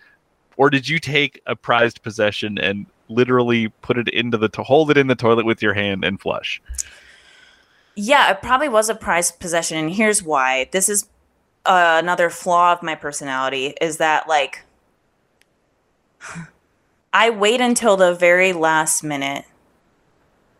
Or 0.55 0.69
did 0.69 0.87
you 0.87 0.97
take 0.97 1.41
a 1.45 1.57
prized 1.57 2.03
possession 2.03 2.57
and 2.57 2.85
literally 3.09 3.67
put 3.81 3.97
it 3.97 4.07
into 4.09 4.37
the, 4.37 4.47
to 4.49 4.63
hold 4.63 4.91
it 4.91 4.97
in 4.97 5.07
the 5.07 5.15
toilet 5.15 5.45
with 5.45 5.61
your 5.61 5.73
hand 5.73 6.05
and 6.05 6.19
flush? 6.21 6.61
Yeah, 7.99 8.29
it 8.29 8.43
probably 8.43 8.69
was 8.69 8.89
a 8.89 8.95
prized 8.95 9.39
possession, 9.39 9.75
and 9.75 9.91
here's 9.91 10.21
why. 10.21 10.69
This 10.71 10.87
is 10.87 11.07
uh, 11.65 11.97
another 11.99 12.29
flaw 12.29 12.71
of 12.73 12.83
my 12.83 12.93
personality 12.93 13.73
is 13.81 13.97
that 13.97 14.27
like 14.27 14.63
I 17.13 17.31
wait 17.31 17.59
until 17.59 17.97
the 17.97 18.13
very 18.13 18.53
last 18.53 19.03
minute 19.03 19.45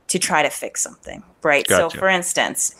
to 0.07 0.17
try 0.17 0.41
to 0.41 0.49
fix 0.49 0.81
something, 0.81 1.23
right? 1.43 1.63
Gotcha. 1.67 1.91
So, 1.91 1.99
for 1.99 2.09
instance, 2.09 2.73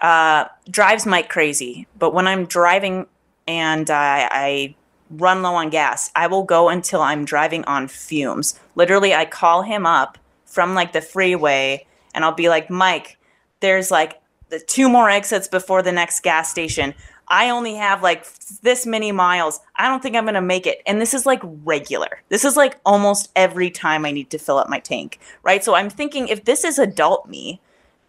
uh, 0.00 0.46
drives 0.68 1.06
Mike 1.06 1.28
crazy, 1.28 1.86
but 1.96 2.12
when 2.12 2.26
I'm 2.26 2.46
driving 2.46 3.06
and 3.46 3.88
I, 3.90 4.28
I 4.28 4.74
run 5.08 5.42
low 5.42 5.54
on 5.54 5.70
gas, 5.70 6.10
I 6.16 6.26
will 6.26 6.42
go 6.42 6.68
until 6.68 7.00
I'm 7.00 7.24
driving 7.24 7.64
on 7.66 7.86
fumes. 7.86 8.58
Literally, 8.74 9.14
I 9.14 9.24
call 9.24 9.62
him 9.62 9.86
up 9.86 10.18
from 10.46 10.74
like 10.74 10.92
the 10.92 11.00
freeway, 11.00 11.86
and 12.12 12.24
I'll 12.24 12.32
be 12.32 12.48
like, 12.48 12.70
Mike 12.70 13.17
there's 13.60 13.90
like 13.90 14.20
the 14.48 14.60
two 14.60 14.88
more 14.88 15.10
exits 15.10 15.48
before 15.48 15.82
the 15.82 15.92
next 15.92 16.20
gas 16.22 16.50
station. 16.50 16.94
I 17.28 17.50
only 17.50 17.74
have 17.74 18.02
like 18.02 18.26
this 18.62 18.86
many 18.86 19.12
miles. 19.12 19.60
I 19.76 19.88
don't 19.88 20.02
think 20.02 20.16
I'm 20.16 20.24
going 20.24 20.34
to 20.34 20.40
make 20.40 20.66
it. 20.66 20.82
And 20.86 21.00
this 21.00 21.12
is 21.12 21.26
like 21.26 21.40
regular. 21.64 22.22
This 22.30 22.44
is 22.44 22.56
like 22.56 22.78
almost 22.86 23.30
every 23.36 23.70
time 23.70 24.06
I 24.06 24.12
need 24.12 24.30
to 24.30 24.38
fill 24.38 24.56
up 24.56 24.68
my 24.68 24.80
tank, 24.80 25.18
right? 25.42 25.62
So 25.62 25.74
I'm 25.74 25.90
thinking 25.90 26.28
if 26.28 26.44
this 26.44 26.64
is 26.64 26.78
adult 26.78 27.28
me, 27.28 27.60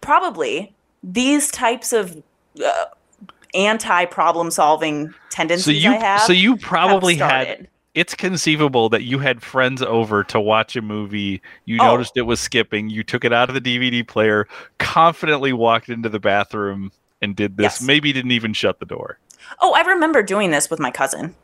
probably 0.02 0.74
these 1.04 1.52
types 1.52 1.92
of 1.92 2.22
uh, 2.64 2.86
anti 3.54 4.06
problem 4.06 4.52
solving 4.52 5.14
tendencies 5.30 5.66
So 5.66 5.72
you, 5.72 5.92
I 5.92 6.00
have. 6.00 6.22
so 6.22 6.34
you 6.34 6.56
probably 6.58 7.16
had. 7.16 7.68
It's 8.00 8.16
conceivable 8.16 8.88
that 8.90 9.04
you 9.04 9.20
had 9.20 9.42
friends 9.42 9.82
over 9.82 10.24
to 10.26 10.40
watch 10.40 10.76
a 10.76 10.82
movie. 10.82 11.42
You 11.66 11.78
Oh. 11.82 11.86
noticed 11.88 12.14
it 12.16 12.22
was 12.24 12.40
skipping. 12.40 12.90
You 12.90 13.04
took 13.04 13.26
it 13.26 13.34
out 13.34 13.50
of 13.50 13.56
the 13.56 13.62
DVD 13.62 14.08
player, 14.08 14.48
confidently 14.78 15.54
walked 15.54 15.90
into 15.90 16.10
the 16.10 16.20
bathroom 16.20 16.92
and 17.22 17.36
did 17.36 17.58
this. 17.58 17.64
Yes. 17.64 17.82
Maybe 17.82 18.14
didn't 18.14 18.32
even 18.32 18.54
shut 18.54 18.80
the 18.80 18.86
door. 18.86 19.20
Oh, 19.62 19.74
I 19.74 19.82
remember 19.82 20.24
doing 20.24 20.52
this 20.52 20.70
with 20.70 20.80
my 20.80 20.92
cousin. 20.92 21.36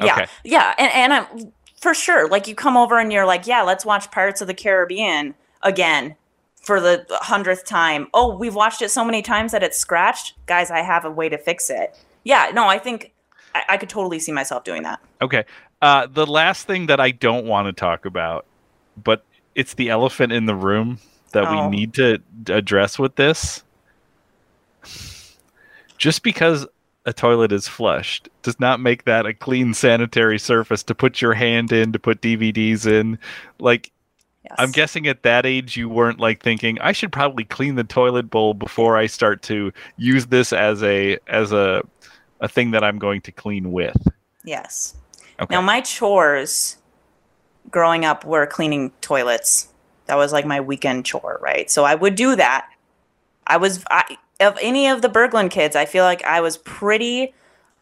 Yeah, 0.00 0.12
Okay. 0.14 0.26
yeah, 0.44 0.74
and 0.78 0.92
and 0.92 1.12
I'm 1.12 1.52
for 1.80 1.94
sure. 1.94 2.28
Like 2.28 2.46
you 2.48 2.54
come 2.54 2.76
over 2.76 2.98
and 2.98 3.12
you're 3.12 3.26
like, 3.26 3.46
yeah, 3.46 3.62
let's 3.62 3.84
watch 3.84 4.10
Pirates 4.10 4.40
of 4.40 4.46
the 4.46 4.54
Caribbean 4.54 5.34
again 5.62 6.16
for 6.62 6.80
the 6.80 7.04
hundredth 7.10 7.64
time. 7.66 8.08
Oh, 8.14 8.34
we've 8.36 8.54
watched 8.54 8.82
it 8.82 8.90
so 8.90 9.04
many 9.04 9.22
times 9.22 9.52
that 9.52 9.62
it's 9.62 9.78
scratched, 9.78 10.34
guys. 10.46 10.70
I 10.70 10.80
have 10.82 11.04
a 11.04 11.10
way 11.10 11.28
to 11.28 11.38
fix 11.38 11.70
it. 11.70 11.96
Yeah, 12.24 12.50
no, 12.54 12.66
I 12.68 12.78
think 12.78 13.12
I, 13.54 13.62
I 13.70 13.76
could 13.76 13.88
totally 13.88 14.18
see 14.18 14.32
myself 14.32 14.64
doing 14.64 14.82
that. 14.84 14.98
Okay. 15.22 15.44
Uh, 15.84 16.06
the 16.06 16.24
last 16.24 16.66
thing 16.66 16.86
that 16.86 16.98
I 16.98 17.10
don't 17.10 17.44
want 17.44 17.66
to 17.68 17.72
talk 17.78 18.06
about, 18.06 18.46
but 18.96 19.22
it's 19.54 19.74
the 19.74 19.90
elephant 19.90 20.32
in 20.32 20.46
the 20.46 20.54
room 20.54 20.98
that 21.32 21.44
Oh. 21.46 21.68
we 21.68 21.76
need 21.76 21.92
to 21.94 22.22
address 22.48 22.98
with 22.98 23.16
this. 23.16 23.62
Just 25.98 26.22
because 26.22 26.66
a 27.04 27.12
toilet 27.12 27.52
is 27.52 27.68
flushed 27.68 28.30
does 28.42 28.58
not 28.58 28.80
make 28.80 29.04
that 29.04 29.26
a 29.26 29.34
clean 29.34 29.74
sanitary 29.74 30.38
surface 30.38 30.82
to 30.84 30.94
put 30.94 31.20
your 31.20 31.34
hand 31.34 31.70
in 31.70 31.92
to 31.92 31.98
put 31.98 32.22
DVDs 32.22 32.86
in. 32.86 33.18
Like 33.58 33.90
Yes. 34.44 34.54
I'm 34.58 34.70
guessing 34.72 35.06
at 35.06 35.22
that 35.22 35.44
age 35.44 35.76
you 35.76 35.88
weren't 35.90 36.18
like 36.18 36.42
thinking 36.42 36.78
I 36.80 36.92
should 36.92 37.12
probably 37.12 37.44
clean 37.44 37.74
the 37.74 37.84
toilet 37.84 38.30
bowl 38.30 38.54
before 38.54 38.96
I 38.96 39.06
start 39.06 39.42
to 39.42 39.70
use 39.98 40.26
this 40.26 40.52
as 40.52 40.82
a 40.82 41.18
as 41.28 41.52
a 41.52 41.82
a 42.40 42.48
thing 42.48 42.70
that 42.70 42.82
I'm 42.84 42.98
going 42.98 43.20
to 43.22 43.32
clean 43.32 43.70
with. 43.72 43.96
Yes. 44.44 44.94
Okay. 45.40 45.54
Now 45.54 45.60
my 45.60 45.80
chores 45.80 46.76
growing 47.70 48.04
up 48.04 48.24
were 48.24 48.46
cleaning 48.46 48.92
toilets. 49.00 49.68
That 50.06 50.16
was 50.16 50.32
like 50.32 50.46
my 50.46 50.60
weekend 50.60 51.06
chore, 51.06 51.38
right? 51.42 51.70
So 51.70 51.84
I 51.84 51.94
would 51.94 52.14
do 52.14 52.36
that. 52.36 52.68
I 53.46 53.56
was 53.56 53.84
I, 53.90 54.16
of 54.40 54.58
any 54.60 54.88
of 54.88 55.02
the 55.02 55.08
Berglund 55.08 55.50
kids, 55.50 55.76
I 55.76 55.84
feel 55.84 56.04
like 56.04 56.24
I 56.24 56.40
was 56.40 56.58
pretty 56.58 57.34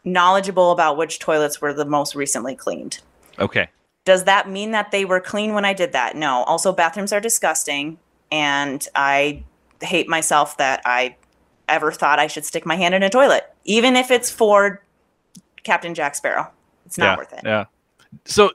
knowledgeable 0.03 0.71
about 0.71 0.97
which 0.97 1.19
toilets 1.19 1.61
were 1.61 1.73
the 1.73 1.85
most 1.85 2.15
recently 2.15 2.55
cleaned. 2.55 2.99
Okay. 3.39 3.69
Does 4.05 4.25
that 4.25 4.49
mean 4.49 4.71
that 4.71 4.91
they 4.91 5.05
were 5.05 5.19
clean 5.19 5.53
when 5.53 5.65
I 5.65 5.73
did 5.73 5.93
that? 5.93 6.15
No. 6.15 6.43
Also, 6.43 6.73
bathrooms 6.73 7.13
are 7.13 7.21
disgusting, 7.21 7.97
and 8.31 8.85
I 8.95 9.43
hate 9.81 10.09
myself 10.09 10.57
that 10.57 10.81
I 10.85 11.15
ever 11.69 11.91
thought 11.91 12.19
I 12.19 12.27
should 12.27 12.45
stick 12.45 12.65
my 12.65 12.75
hand 12.75 12.93
in 12.93 13.03
a 13.03 13.09
toilet, 13.09 13.53
even 13.63 13.95
if 13.95 14.11
it's 14.11 14.29
for 14.29 14.83
Captain 15.63 15.93
Jack 15.93 16.15
Sparrow. 16.15 16.51
It's 16.85 16.97
not 16.97 17.05
yeah, 17.05 17.17
worth 17.17 17.33
it. 17.33 17.41
Yeah. 17.43 17.65
So 18.25 18.51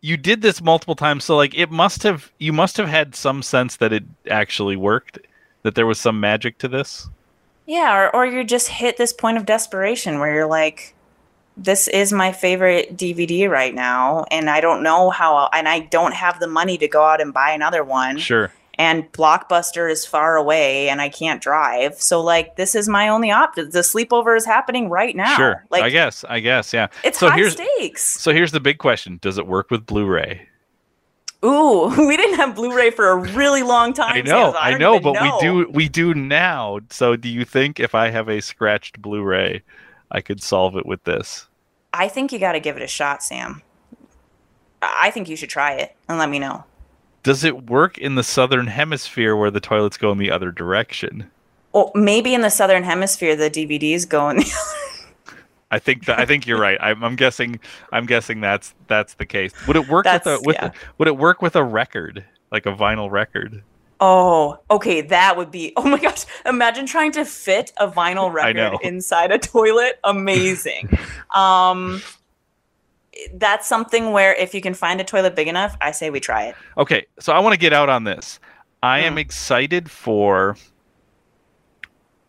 you 0.00 0.16
did 0.16 0.42
this 0.42 0.60
multiple 0.62 0.94
times. 0.94 1.24
So 1.24 1.36
like 1.36 1.56
it 1.56 1.70
must 1.70 2.02
have 2.02 2.30
you 2.38 2.52
must 2.52 2.76
have 2.76 2.88
had 2.88 3.14
some 3.14 3.42
sense 3.42 3.76
that 3.76 3.92
it 3.92 4.04
actually 4.30 4.76
worked, 4.76 5.18
that 5.62 5.74
there 5.74 5.86
was 5.86 5.98
some 5.98 6.20
magic 6.20 6.58
to 6.58 6.68
this. 6.68 7.08
Yeah, 7.66 7.94
or, 7.94 8.16
or 8.16 8.26
you 8.26 8.44
just 8.44 8.68
hit 8.68 8.96
this 8.96 9.12
point 9.12 9.36
of 9.36 9.44
desperation 9.44 10.18
where 10.18 10.32
you're 10.32 10.46
like, 10.46 10.94
this 11.54 11.86
is 11.88 12.14
my 12.14 12.32
favorite 12.32 12.96
DVD 12.96 13.46
right 13.48 13.74
now, 13.74 14.24
and 14.30 14.48
I 14.48 14.62
don't 14.62 14.82
know 14.82 15.10
how, 15.10 15.50
and 15.52 15.68
I 15.68 15.80
don't 15.80 16.14
have 16.14 16.40
the 16.40 16.46
money 16.46 16.78
to 16.78 16.88
go 16.88 17.04
out 17.04 17.20
and 17.20 17.34
buy 17.34 17.50
another 17.50 17.84
one. 17.84 18.16
Sure. 18.16 18.50
And 18.78 19.10
Blockbuster 19.10 19.90
is 19.90 20.06
far 20.06 20.36
away, 20.36 20.88
and 20.88 21.00
I 21.00 21.08
can't 21.08 21.42
drive. 21.42 22.00
So, 22.00 22.20
like, 22.20 22.54
this 22.54 22.76
is 22.76 22.88
my 22.88 23.08
only 23.08 23.32
option. 23.32 23.70
The 23.70 23.80
sleepover 23.80 24.36
is 24.36 24.46
happening 24.46 24.88
right 24.88 25.16
now. 25.16 25.34
Sure. 25.34 25.64
Like, 25.68 25.82
I 25.82 25.90
guess. 25.90 26.24
I 26.28 26.38
guess. 26.38 26.72
Yeah. 26.72 26.86
it's 27.02 27.18
so 27.18 27.28
high 27.28 27.36
here's 27.36 27.54
stakes. 27.54 28.04
so 28.04 28.32
here's 28.32 28.52
the 28.52 28.60
big 28.60 28.78
question: 28.78 29.18
Does 29.20 29.36
it 29.36 29.48
work 29.48 29.72
with 29.72 29.84
Blu-ray? 29.84 30.48
Ooh, 31.44 31.92
we 32.06 32.16
didn't 32.16 32.36
have 32.36 32.54
Blu-ray 32.54 32.90
for 32.90 33.08
a 33.08 33.16
really 33.16 33.62
long 33.62 33.92
time. 33.92 34.16
I 34.16 34.20
know. 34.22 34.52
So 34.52 34.58
I, 34.58 34.76
know, 34.76 34.98
but 34.98 35.14
know. 35.14 35.22
we 35.22 35.40
do 35.40 35.70
we 35.70 35.88
do 35.88 36.14
now. 36.14 36.80
So 36.90 37.16
do 37.16 37.28
you 37.28 37.44
think 37.44 37.80
if 37.80 37.94
I 37.94 38.10
have 38.10 38.28
a 38.28 38.40
scratched 38.40 39.00
Blu-ray, 39.00 39.62
I 40.10 40.20
could 40.20 40.42
solve 40.42 40.76
it 40.76 40.86
with 40.86 41.02
this? 41.04 41.48
I 41.92 42.08
think 42.08 42.32
you 42.32 42.38
got 42.38 42.52
to 42.52 42.60
give 42.60 42.76
it 42.76 42.82
a 42.82 42.88
shot, 42.88 43.22
Sam. 43.22 43.62
I 44.82 45.08
I 45.08 45.10
think 45.10 45.28
you 45.28 45.36
should 45.36 45.50
try 45.50 45.74
it 45.74 45.96
and 46.08 46.18
let 46.18 46.28
me 46.28 46.38
know. 46.38 46.64
Does 47.22 47.44
it 47.44 47.66
work 47.66 47.98
in 47.98 48.14
the 48.14 48.22
southern 48.22 48.68
hemisphere 48.68 49.36
where 49.36 49.50
the 49.50 49.60
toilets 49.60 49.96
go 49.96 50.12
in 50.12 50.18
the 50.18 50.30
other 50.30 50.50
direction? 50.50 51.30
Well, 51.72 51.90
maybe 51.94 52.34
in 52.34 52.40
the 52.40 52.50
southern 52.50 52.84
hemisphere, 52.84 53.36
the 53.36 53.50
DVDs 53.50 54.08
go 54.08 54.28
in 54.30 54.38
the 54.38 54.52
I 55.70 55.78
think 55.78 56.06
that, 56.06 56.18
I 56.18 56.24
think 56.24 56.46
you're 56.46 56.58
right. 56.58 56.78
I'm, 56.80 57.04
I'm, 57.04 57.14
guessing. 57.14 57.60
I'm 57.92 58.06
guessing 58.06 58.40
that's 58.40 58.74
that's 58.86 59.14
the 59.14 59.26
case. 59.26 59.52
Would 59.66 59.76
it 59.76 59.88
work 59.88 60.04
that's, 60.04 60.24
with 60.24 60.40
a 60.40 60.42
with 60.44 60.56
yeah. 60.56 60.70
would 60.96 61.08
it 61.08 61.16
work 61.16 61.42
with 61.42 61.56
a 61.56 61.64
record 61.64 62.24
like 62.50 62.64
a 62.64 62.72
vinyl 62.72 63.10
record? 63.10 63.62
Oh, 64.00 64.58
okay, 64.70 65.00
that 65.00 65.36
would 65.36 65.50
be. 65.50 65.72
Oh 65.76 65.86
my 65.86 65.98
gosh! 65.98 66.24
Imagine 66.46 66.86
trying 66.86 67.12
to 67.12 67.24
fit 67.24 67.72
a 67.76 67.88
vinyl 67.88 68.32
record 68.32 68.78
inside 68.82 69.30
a 69.30 69.38
toilet. 69.38 69.98
Amazing. 70.04 70.96
um, 71.34 72.00
that's 73.34 73.66
something 73.66 74.12
where 74.12 74.34
if 74.34 74.54
you 74.54 74.60
can 74.60 74.74
find 74.74 75.00
a 75.00 75.04
toilet 75.04 75.34
big 75.34 75.48
enough, 75.48 75.76
I 75.80 75.90
say 75.90 76.10
we 76.10 76.20
try 76.20 76.44
it. 76.44 76.56
Okay, 76.76 77.06
so 77.18 77.32
I 77.32 77.40
want 77.40 77.54
to 77.54 77.58
get 77.58 77.72
out 77.72 77.88
on 77.88 78.04
this. 78.04 78.38
I 78.82 79.00
mm. 79.00 79.04
am 79.04 79.18
excited 79.18 79.90
for 79.90 80.56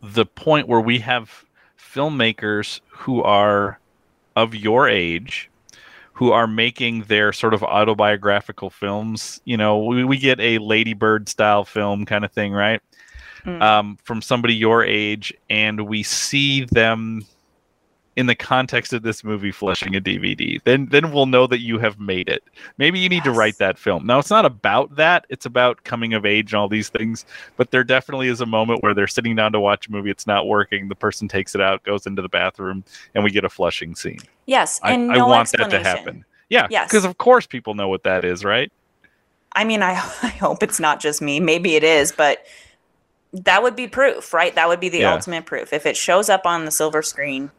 the 0.01 0.25
point 0.25 0.67
where 0.67 0.81
we 0.81 0.99
have 0.99 1.45
filmmakers 1.77 2.79
who 2.87 3.21
are 3.23 3.79
of 4.35 4.55
your 4.55 4.87
age 4.87 5.49
who 6.19 6.33
are 6.33 6.47
making 6.47 7.03
their 7.03 7.31
sort 7.31 7.53
of 7.53 7.63
autobiographical 7.63 8.69
films. 8.69 9.39
You 9.45 9.55
know, 9.55 9.81
we, 9.81 10.03
we 10.03 10.17
get 10.17 10.37
a 10.41 10.57
Lady 10.57 10.93
Bird 10.93 11.29
style 11.29 11.63
film 11.63 12.05
kind 12.05 12.25
of 12.25 12.31
thing, 12.33 12.51
right? 12.51 12.81
Mm. 13.45 13.61
Um, 13.61 13.97
from 14.03 14.21
somebody 14.21 14.53
your 14.53 14.83
age, 14.83 15.33
and 15.49 15.87
we 15.87 16.03
see 16.03 16.65
them 16.65 17.25
in 18.19 18.25
the 18.25 18.35
context 18.35 18.91
of 18.91 19.01
this 19.01 19.23
movie 19.23 19.49
flushing 19.49 19.95
a 19.95 20.01
DVD. 20.01 20.61
Then 20.65 20.87
then 20.87 21.13
we'll 21.13 21.25
know 21.25 21.47
that 21.47 21.61
you 21.61 21.79
have 21.79 22.01
made 22.01 22.27
it. 22.27 22.43
Maybe 22.77 22.99
you 22.99 23.07
need 23.07 23.23
yes. 23.23 23.25
to 23.25 23.31
write 23.31 23.57
that 23.59 23.79
film. 23.79 24.05
Now 24.05 24.19
it's 24.19 24.29
not 24.29 24.43
about 24.43 24.97
that. 24.97 25.25
It's 25.29 25.45
about 25.45 25.85
coming 25.85 26.13
of 26.13 26.25
age 26.25 26.51
and 26.51 26.59
all 26.59 26.67
these 26.67 26.89
things. 26.89 27.25
But 27.55 27.71
there 27.71 27.85
definitely 27.85 28.27
is 28.27 28.41
a 28.41 28.45
moment 28.45 28.83
where 28.83 28.93
they're 28.93 29.07
sitting 29.07 29.37
down 29.37 29.53
to 29.53 29.59
watch 29.61 29.87
a 29.87 29.91
movie. 29.91 30.09
It's 30.09 30.27
not 30.27 30.47
working. 30.47 30.89
The 30.89 30.95
person 30.95 31.29
takes 31.29 31.55
it 31.55 31.61
out, 31.61 31.81
goes 31.83 32.05
into 32.05 32.21
the 32.21 32.27
bathroom, 32.27 32.83
and 33.15 33.23
we 33.23 33.31
get 33.31 33.45
a 33.45 33.49
flushing 33.49 33.95
scene. 33.95 34.19
Yes, 34.47 34.81
and 34.83 35.13
I, 35.13 35.15
no 35.15 35.25
I 35.25 35.29
want 35.29 35.49
that 35.53 35.69
to 35.69 35.79
happen. 35.79 36.25
Yeah, 36.49 36.67
yes, 36.69 36.89
because 36.89 37.05
of 37.05 37.17
course 37.19 37.47
people 37.47 37.73
know 37.73 37.87
what 37.87 38.03
that 38.03 38.25
is, 38.25 38.43
right? 38.43 38.69
I 39.53 39.63
mean, 39.63 39.81
I 39.81 39.91
I 40.23 40.27
hope 40.27 40.61
it's 40.61 40.81
not 40.81 40.99
just 40.99 41.21
me. 41.21 41.39
Maybe 41.39 41.75
it 41.75 41.85
is, 41.85 42.11
but 42.11 42.45
that 43.31 43.63
would 43.63 43.77
be 43.77 43.87
proof, 43.87 44.33
right? 44.33 44.53
That 44.55 44.67
would 44.67 44.81
be 44.81 44.89
the 44.89 44.99
yeah. 44.99 45.13
ultimate 45.13 45.45
proof. 45.45 45.71
If 45.71 45.85
it 45.85 45.95
shows 45.95 46.27
up 46.27 46.45
on 46.45 46.65
the 46.65 46.71
silver 46.71 47.01
screen, 47.01 47.51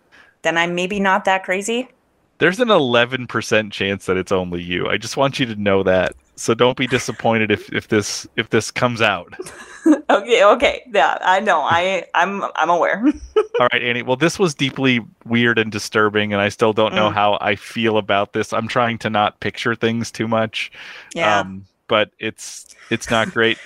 then 0.43 0.57
I'm 0.57 0.75
maybe 0.75 1.01
not 1.01 1.25
that 1.25 1.45
crazy. 1.45 1.89
There's 2.39 2.59
an 2.59 2.69
11% 2.69 3.71
chance 3.71 4.07
that 4.07 4.17
it's 4.17 4.33
only 4.33 4.63
you. 4.63 4.89
I 4.89 4.97
just 4.97 5.17
want 5.17 5.39
you 5.39 5.47
to 5.47 5.55
know 5.57 5.83
that. 5.83 6.15
So 6.37 6.55
don't 6.55 6.77
be 6.77 6.87
disappointed 6.87 7.51
if, 7.51 7.71
if 7.71 7.89
this 7.89 8.27
if 8.37 8.49
this 8.49 8.71
comes 8.71 9.03
out. 9.03 9.35
okay, 10.11 10.43
okay. 10.43 10.83
Yeah, 10.91 11.19
I 11.21 11.39
know. 11.41 11.61
I 11.61 12.07
I'm 12.15 12.43
I'm 12.57 12.71
aware. 12.71 13.05
All 13.37 13.69
right, 13.71 13.83
Annie. 13.83 14.01
Well, 14.01 14.17
this 14.17 14.39
was 14.39 14.55
deeply 14.55 15.01
weird 15.27 15.59
and 15.59 15.71
disturbing 15.71 16.33
and 16.33 16.41
I 16.41 16.49
still 16.49 16.73
don't 16.73 16.95
know 16.95 17.11
mm. 17.11 17.13
how 17.13 17.37
I 17.43 17.57
feel 17.57 17.99
about 17.99 18.33
this. 18.33 18.55
I'm 18.55 18.69
trying 18.69 18.97
to 19.01 19.11
not 19.11 19.39
picture 19.41 19.75
things 19.75 20.11
too 20.11 20.27
much. 20.27 20.73
Yeah. 21.15 21.41
Um, 21.41 21.67
but 21.89 22.11
it's 22.19 22.75
it's 22.89 23.11
not 23.11 23.31
great. 23.33 23.59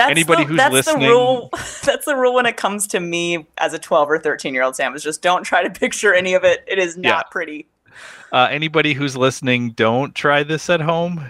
That's 0.00 0.12
Anybody 0.12 0.44
the, 0.44 0.48
who's 0.48 0.56
that's 0.56 0.72
listening, 0.72 1.00
the 1.00 1.08
rule. 1.08 1.50
That's 1.84 2.06
the 2.06 2.16
rule 2.16 2.32
when 2.32 2.46
it 2.46 2.56
comes 2.56 2.86
to 2.86 3.00
me 3.00 3.46
as 3.58 3.74
a 3.74 3.78
12 3.78 4.10
or 4.10 4.18
13 4.18 4.54
year 4.54 4.62
old 4.62 4.74
Sam. 4.74 4.94
Is 4.94 5.02
just 5.02 5.20
don't 5.20 5.44
try 5.44 5.62
to 5.62 5.68
picture 5.68 6.14
any 6.14 6.32
of 6.32 6.42
it. 6.42 6.64
It 6.66 6.78
is 6.78 6.96
not 6.96 7.02
yeah. 7.02 7.22
pretty. 7.30 7.66
Uh, 8.32 8.48
anybody 8.50 8.94
who's 8.94 9.14
listening, 9.14 9.72
don't 9.72 10.14
try 10.14 10.42
this 10.42 10.70
at 10.70 10.80
home. 10.80 11.22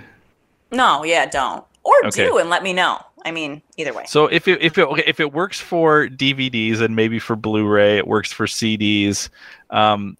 No, 0.71 1.03
yeah, 1.03 1.27
don't. 1.27 1.65
Or 1.83 1.95
okay. 2.07 2.27
do 2.27 2.39
and 2.39 2.49
let 2.49 2.63
me 2.63 2.73
know. 2.73 3.05
I 3.25 3.33
mean, 3.33 3.61
either 3.77 3.93
way. 3.93 4.05
So 4.07 4.27
if 4.27 4.47
it 4.47 4.63
if 4.63 4.79
it 4.79 4.83
okay, 4.87 5.03
if 5.05 5.19
it 5.19 5.33
works 5.33 5.59
for 5.59 6.07
DVDs 6.07 6.81
and 6.81 6.95
maybe 6.95 7.19
for 7.19 7.35
Blu-ray, 7.35 7.99
it 7.99 8.07
works 8.07 8.33
for 8.33 8.47
CDs. 8.47 9.31
Um, 9.71 10.17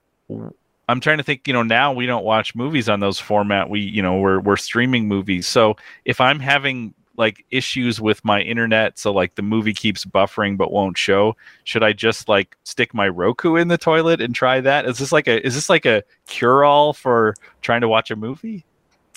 I'm 0.89 0.99
trying 0.99 1.19
to 1.19 1.23
think. 1.23 1.47
You 1.47 1.53
know, 1.53 1.63
now 1.63 1.93
we 1.93 2.07
don't 2.07 2.25
watch 2.25 2.57
movies 2.57 2.89
on 2.89 2.99
those 2.99 3.21
format. 3.21 3.71
We 3.71 3.79
you 3.79 4.03
know 4.03 4.19
we're 4.19 4.41
we're 4.41 4.57
streaming 4.57 5.07
movies. 5.07 5.47
So 5.47 5.77
if 6.05 6.21
I'm 6.21 6.41
having 6.41 6.95
like 7.21 7.45
issues 7.53 8.01
with 8.01 8.25
my 8.25 8.41
internet 8.41 8.99
so 8.99 9.13
like 9.13 9.37
the 9.37 9.43
movie 9.43 9.75
keeps 9.75 10.05
buffering 10.05 10.57
but 10.57 10.73
won't 10.73 10.99
show. 10.99 11.37
Should 11.63 11.85
i 11.85 11.93
just 11.93 12.29
like 12.29 12.57
stick 12.65 12.93
my 12.93 13.09
roku 13.09 13.55
in 13.55 13.69
the 13.69 13.79
toilet 13.79 14.21
and 14.21 14.35
try 14.35 14.61
that? 14.61 14.87
Is 14.87 14.99
this 14.99 15.13
like 15.13 15.29
a 15.29 15.47
is 15.47 15.55
this 15.55 15.71
like 15.71 15.87
a 15.87 16.03
cure 16.27 16.65
all 16.65 16.93
for 16.93 17.35
trying 17.63 17.83
to 17.83 17.89
watch 17.89 18.11
a 18.11 18.17
movie? 18.17 18.65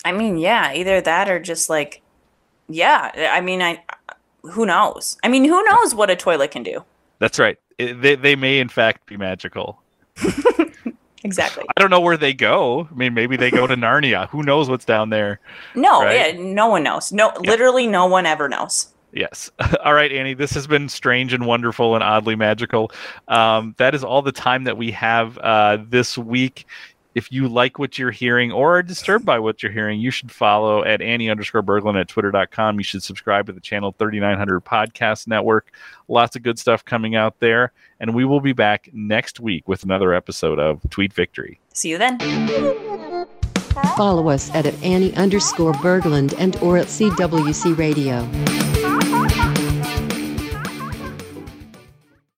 I 0.06 0.12
mean 0.12 0.38
yeah 0.38 0.74
either 0.74 1.02
that 1.02 1.30
or 1.30 1.40
just 1.40 1.70
like 1.70 2.02
yeah 2.70 3.30
i 3.34 3.42
mean 3.42 3.62
i 3.62 3.84
who 4.44 4.66
knows? 4.66 5.18
I 5.24 5.30
mean 5.30 5.46
who 5.46 5.64
knows 5.64 5.96
what 5.96 6.10
a 6.10 6.16
toilet 6.16 6.52
can 6.52 6.64
do? 6.64 6.84
That's 7.20 7.40
right. 7.40 7.58
It, 7.78 8.02
they, 8.02 8.16
they 8.16 8.36
may 8.36 8.60
in 8.60 8.70
fact 8.70 9.06
be 9.08 9.18
magical 9.18 9.82
Exactly. 11.24 11.64
I 11.76 11.80
don't 11.80 11.90
know 11.90 12.02
where 12.02 12.18
they 12.18 12.34
go. 12.34 12.88
I 12.92 12.94
mean, 12.94 13.14
maybe 13.14 13.38
they 13.38 13.50
go 13.50 13.66
to 13.66 13.76
Narnia. 13.76 14.28
Who 14.30 14.44
knows 14.44 14.70
what's 14.70 14.86
down 14.86 15.10
there? 15.10 15.40
No, 15.74 16.04
right? 16.04 16.36
yeah, 16.36 16.42
no 16.42 16.68
one 16.68 16.84
knows. 16.84 17.12
No, 17.12 17.32
yeah. 17.42 17.50
literally, 17.50 17.88
no 17.88 18.06
one 18.06 18.26
ever 18.26 18.50
knows. 18.50 18.94
Yes. 19.14 19.52
All 19.86 19.94
right, 19.94 20.12
Annie. 20.12 20.34
This 20.34 20.54
has 20.54 20.68
been 20.68 20.90
strange 20.90 21.34
and 21.34 21.46
wonderful 21.46 21.96
and 21.96 22.04
oddly 22.04 22.36
magical. 22.36 22.92
Um, 23.28 23.76
that 23.78 23.96
is 23.96 24.04
all 24.04 24.22
the 24.22 24.32
time 24.32 24.64
that 24.64 24.76
we 24.76 24.92
have 24.92 25.38
uh, 25.38 25.78
this 25.88 26.18
week. 26.18 26.66
If 27.16 27.32
you 27.32 27.48
like 27.48 27.80
what 27.80 28.00
you're 28.00 28.12
hearing 28.12 28.52
or 28.52 28.78
are 28.78 28.84
disturbed 28.84 29.26
by 29.26 29.40
what 29.40 29.62
you're 29.62 29.72
hearing, 29.72 30.00
you 30.00 30.12
should 30.12 30.32
follow 30.32 30.84
at 30.84 31.02
Annie 31.02 31.30
underscore 31.30 31.62
Berglund 31.62 32.00
at 32.00 32.08
twitter.com. 32.08 32.80
You 32.80 32.84
should 32.84 33.04
subscribe 33.04 33.46
to 33.48 33.54
the 33.54 33.60
channel 33.60 33.96
3900 33.98 34.62
Podcast 34.62 35.28
Network. 35.28 35.72
Lots 36.08 36.36
of 36.36 36.44
good 36.44 36.58
stuff 36.58 36.84
coming 36.84 37.16
out 37.16 37.40
there. 37.40 37.72
And 38.00 38.16
we 38.16 38.26
will 38.26 38.42
be 38.42 38.54
back 38.54 38.90
next 38.94 39.40
week 39.40 39.68
with 39.68 39.84
another 39.84 40.14
episode 40.14 40.60
of 40.60 40.82
Tweet 40.90 41.14
Victory. 41.14 41.60
See 41.74 41.90
you 41.90 41.98
then. 41.98 42.18
Follow 43.96 44.30
us 44.30 44.50
at, 44.54 44.66
at 44.66 44.84
Annie 44.84 45.16
underscore 45.16 45.74
Berglund 45.74 46.34
and 46.38 46.56
or 46.58 46.78
at 46.78 46.88
CWC 46.88 47.78
Radio. 47.78 48.73